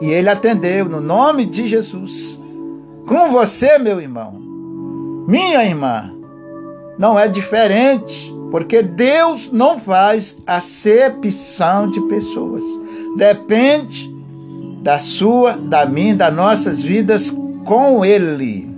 E 0.00 0.12
ele 0.12 0.28
atendeu 0.28 0.84
no 0.84 1.00
nome 1.00 1.44
de 1.44 1.66
Jesus. 1.66 2.38
Com 3.04 3.32
você, 3.32 3.78
meu 3.78 4.00
irmão, 4.00 4.34
minha 5.26 5.64
irmã, 5.64 6.13
não 6.98 7.18
é 7.18 7.26
diferente, 7.28 8.32
porque 8.50 8.82
Deus 8.82 9.50
não 9.50 9.78
faz 9.80 10.36
acepção 10.46 11.90
de 11.90 12.00
pessoas. 12.02 12.62
Depende 13.16 14.12
da 14.80 14.98
sua, 14.98 15.52
da 15.56 15.86
minha, 15.86 16.14
das 16.14 16.34
nossas 16.34 16.82
vidas 16.82 17.34
com 17.64 18.04
Ele. 18.04 18.72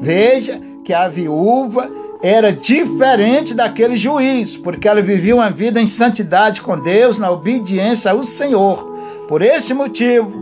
Veja 0.00 0.60
que 0.84 0.92
a 0.92 1.08
viúva 1.08 1.88
era 2.22 2.50
diferente 2.50 3.52
daquele 3.52 3.96
juiz, 3.96 4.56
porque 4.56 4.88
ela 4.88 5.02
vivia 5.02 5.34
uma 5.34 5.50
vida 5.50 5.80
em 5.80 5.86
santidade 5.86 6.62
com 6.62 6.78
Deus, 6.78 7.18
na 7.18 7.30
obediência 7.30 8.10
ao 8.10 8.24
Senhor. 8.24 8.82
Por 9.28 9.42
esse 9.42 9.74
motivo, 9.74 10.32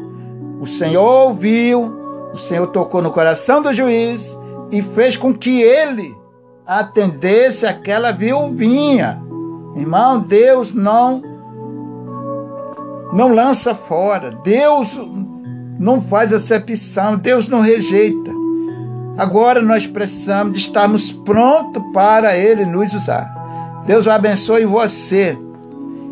o 0.61 0.66
Senhor 0.66 1.28
ouviu, 1.28 1.93
o 2.33 2.39
Senhor 2.39 2.68
tocou 2.68 3.03
no 3.03 3.11
coração 3.11 3.61
do 3.61 3.74
juiz 3.74 4.39
e 4.70 4.80
fez 4.80 5.16
com 5.16 5.35
que 5.35 5.61
ele 5.61 6.21
atendesse 6.66 7.66
aquela 7.66 8.12
viuvinha. 8.12 9.20
Irmão, 9.76 10.20
Deus 10.20 10.72
não 10.72 11.22
não 13.12 13.28
lança 13.32 13.74
fora. 13.74 14.30
Deus 14.42 14.98
não 15.78 16.00
faz 16.00 16.32
acepção, 16.32 17.16
Deus 17.16 17.48
não 17.48 17.60
rejeita. 17.60 18.30
Agora 19.18 19.60
nós 19.60 19.86
precisamos 19.86 20.54
de 20.54 20.58
estarmos 20.58 21.12
prontos 21.12 21.82
para 21.92 22.36
Ele 22.36 22.64
nos 22.64 22.94
usar. 22.94 23.82
Deus 23.86 24.08
abençoe 24.08 24.64
você. 24.64 25.38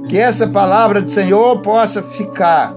Que 0.09 0.19
essa 0.19 0.47
palavra 0.47 1.01
do 1.01 1.11
Senhor 1.11 1.61
possa 1.61 2.03
ficar 2.03 2.75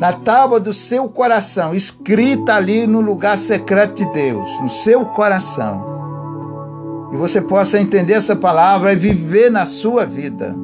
na 0.00 0.14
tábua 0.14 0.58
do 0.58 0.72
seu 0.72 1.10
coração, 1.10 1.74
escrita 1.74 2.54
ali 2.54 2.86
no 2.86 3.02
lugar 3.02 3.36
secreto 3.36 3.96
de 3.96 4.10
Deus, 4.14 4.48
no 4.62 4.68
seu 4.70 5.04
coração. 5.04 7.10
E 7.12 7.16
você 7.18 7.38
possa 7.38 7.78
entender 7.78 8.14
essa 8.14 8.34
palavra 8.34 8.94
e 8.94 8.96
viver 8.96 9.50
na 9.50 9.66
sua 9.66 10.06
vida. 10.06 10.56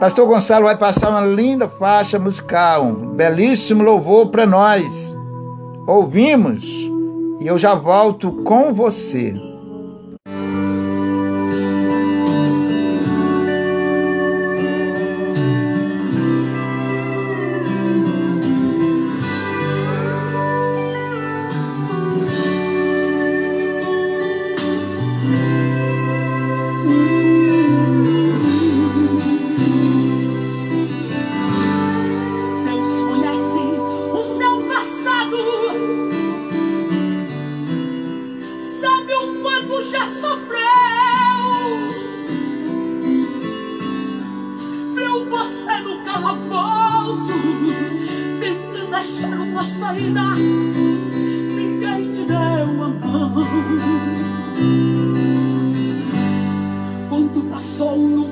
Pastor 0.00 0.26
Gonçalo 0.26 0.64
vai 0.64 0.76
passar 0.78 1.10
uma 1.10 1.20
linda 1.20 1.68
faixa 1.68 2.18
musical, 2.18 2.82
um 2.82 3.08
belíssimo 3.08 3.82
louvor 3.82 4.28
para 4.28 4.46
nós. 4.46 5.14
Ouvimos 5.86 6.64
e 7.42 7.46
eu 7.46 7.58
já 7.58 7.74
volto 7.74 8.32
com 8.42 8.72
você. 8.72 9.34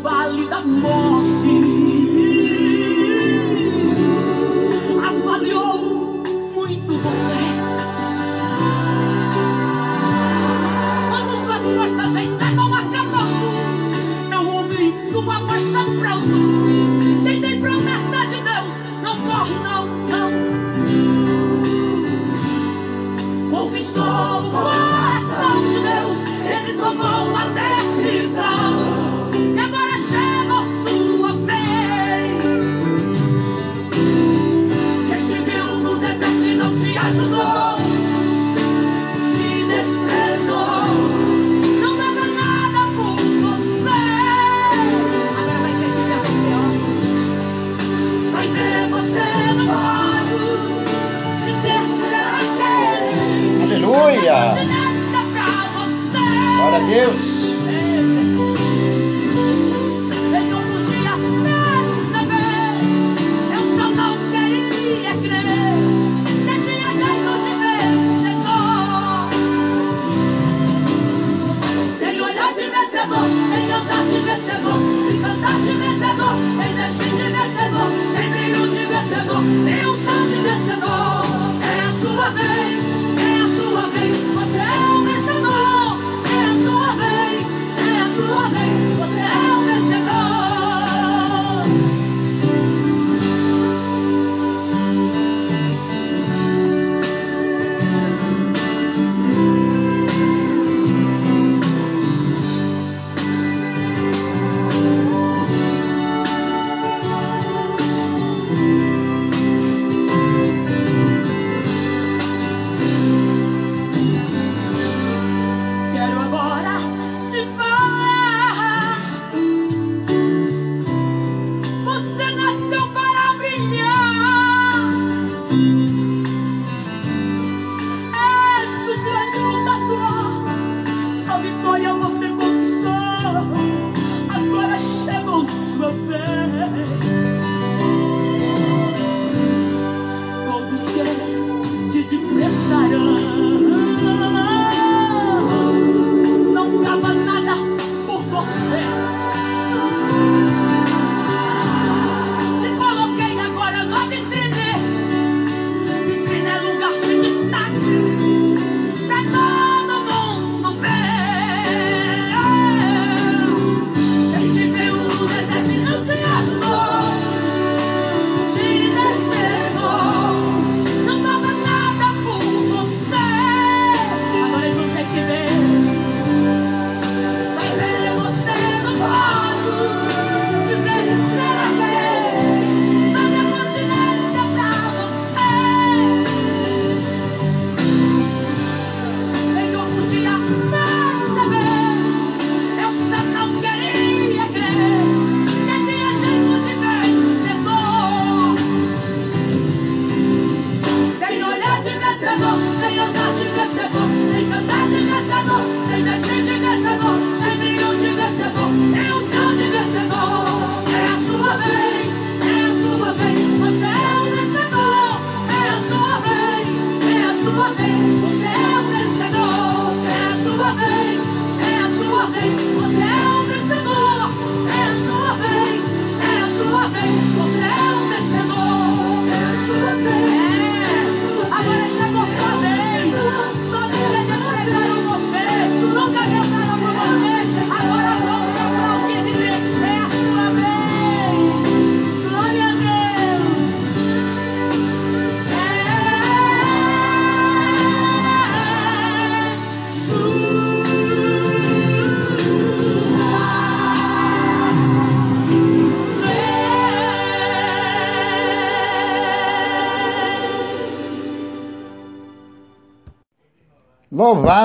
Vez, 0.09 0.51
é 0.51 0.55
a 0.55 1.38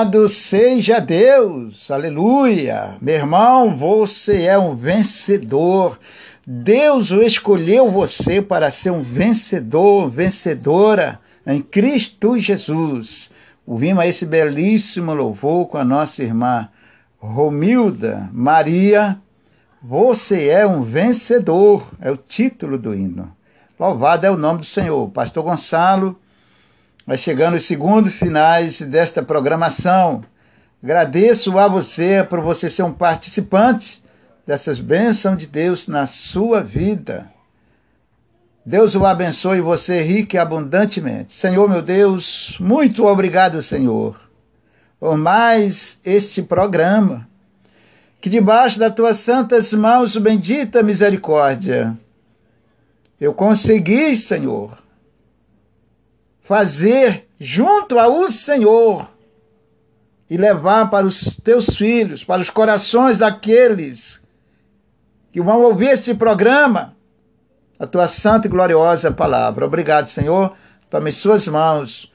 Louvado 0.04 0.28
seja 0.28 1.00
Deus, 1.00 1.90
aleluia. 1.90 2.98
Meu 3.00 3.14
irmão, 3.14 3.74
você 3.74 4.42
é 4.42 4.58
um 4.58 4.76
vencedor. 4.76 5.98
Deus 6.46 7.10
o 7.10 7.22
escolheu 7.22 7.90
você 7.90 8.42
para 8.42 8.70
ser 8.70 8.90
um 8.90 9.02
vencedor, 9.02 10.10
vencedora 10.10 11.18
em 11.46 11.62
Cristo 11.62 12.38
Jesus. 12.38 13.30
Ouvimos 13.66 14.04
esse 14.04 14.26
belíssimo 14.26 15.14
louvor 15.14 15.68
com 15.68 15.78
a 15.78 15.84
nossa 15.84 16.22
irmã 16.22 16.68
Romilda 17.18 18.28
Maria. 18.30 19.18
Você 19.82 20.48
é 20.48 20.66
um 20.66 20.82
vencedor, 20.82 21.88
é 21.98 22.10
o 22.10 22.16
título 22.18 22.76
do 22.76 22.94
hino. 22.94 23.34
Louvado 23.80 24.26
é 24.26 24.30
o 24.30 24.36
nome 24.36 24.58
do 24.58 24.66
Senhor. 24.66 25.08
Pastor 25.08 25.42
Gonçalo 25.42 26.20
Vai 27.06 27.18
chegando 27.18 27.54
os 27.54 27.66
segundos 27.66 28.14
finais 28.14 28.80
desta 28.80 29.22
programação. 29.22 30.24
Agradeço 30.82 31.58
a 31.58 31.68
você 31.68 32.24
por 32.24 32.40
você 32.40 32.70
ser 32.70 32.82
um 32.82 32.92
participante 32.92 34.02
dessas 34.46 34.80
bênçãos 34.80 35.36
de 35.36 35.46
Deus 35.46 35.86
na 35.86 36.06
sua 36.06 36.62
vida. 36.62 37.30
Deus 38.64 38.94
o 38.94 39.04
abençoe 39.04 39.60
você 39.60 40.00
rico 40.00 40.34
e 40.34 40.38
abundantemente. 40.38 41.34
Senhor 41.34 41.68
meu 41.68 41.82
Deus, 41.82 42.56
muito 42.58 43.04
obrigado, 43.04 43.60
Senhor, 43.60 44.18
por 44.98 45.18
mais 45.18 45.98
este 46.02 46.42
programa. 46.42 47.28
Que 48.18 48.30
debaixo 48.30 48.78
das 48.78 48.94
tuas 48.94 49.18
santas 49.18 49.74
mãos, 49.74 50.16
bendita 50.16 50.82
misericórdia, 50.82 51.94
eu 53.20 53.34
consegui, 53.34 54.16
Senhor, 54.16 54.82
fazer 56.44 57.26
junto 57.40 57.98
ao 57.98 58.26
Senhor 58.28 59.08
e 60.30 60.36
levar 60.36 60.88
para 60.90 61.06
os 61.06 61.36
teus 61.42 61.74
filhos, 61.76 62.22
para 62.22 62.40
os 62.40 62.50
corações 62.50 63.18
daqueles 63.18 64.20
que 65.32 65.40
vão 65.40 65.62
ouvir 65.62 65.88
esse 65.88 66.14
programa, 66.14 66.94
a 67.78 67.86
tua 67.86 68.06
santa 68.06 68.46
e 68.46 68.50
gloriosa 68.50 69.10
palavra. 69.10 69.66
Obrigado, 69.66 70.06
Senhor. 70.06 70.52
Tome 70.88 71.10
suas 71.10 71.48
mãos 71.48 72.12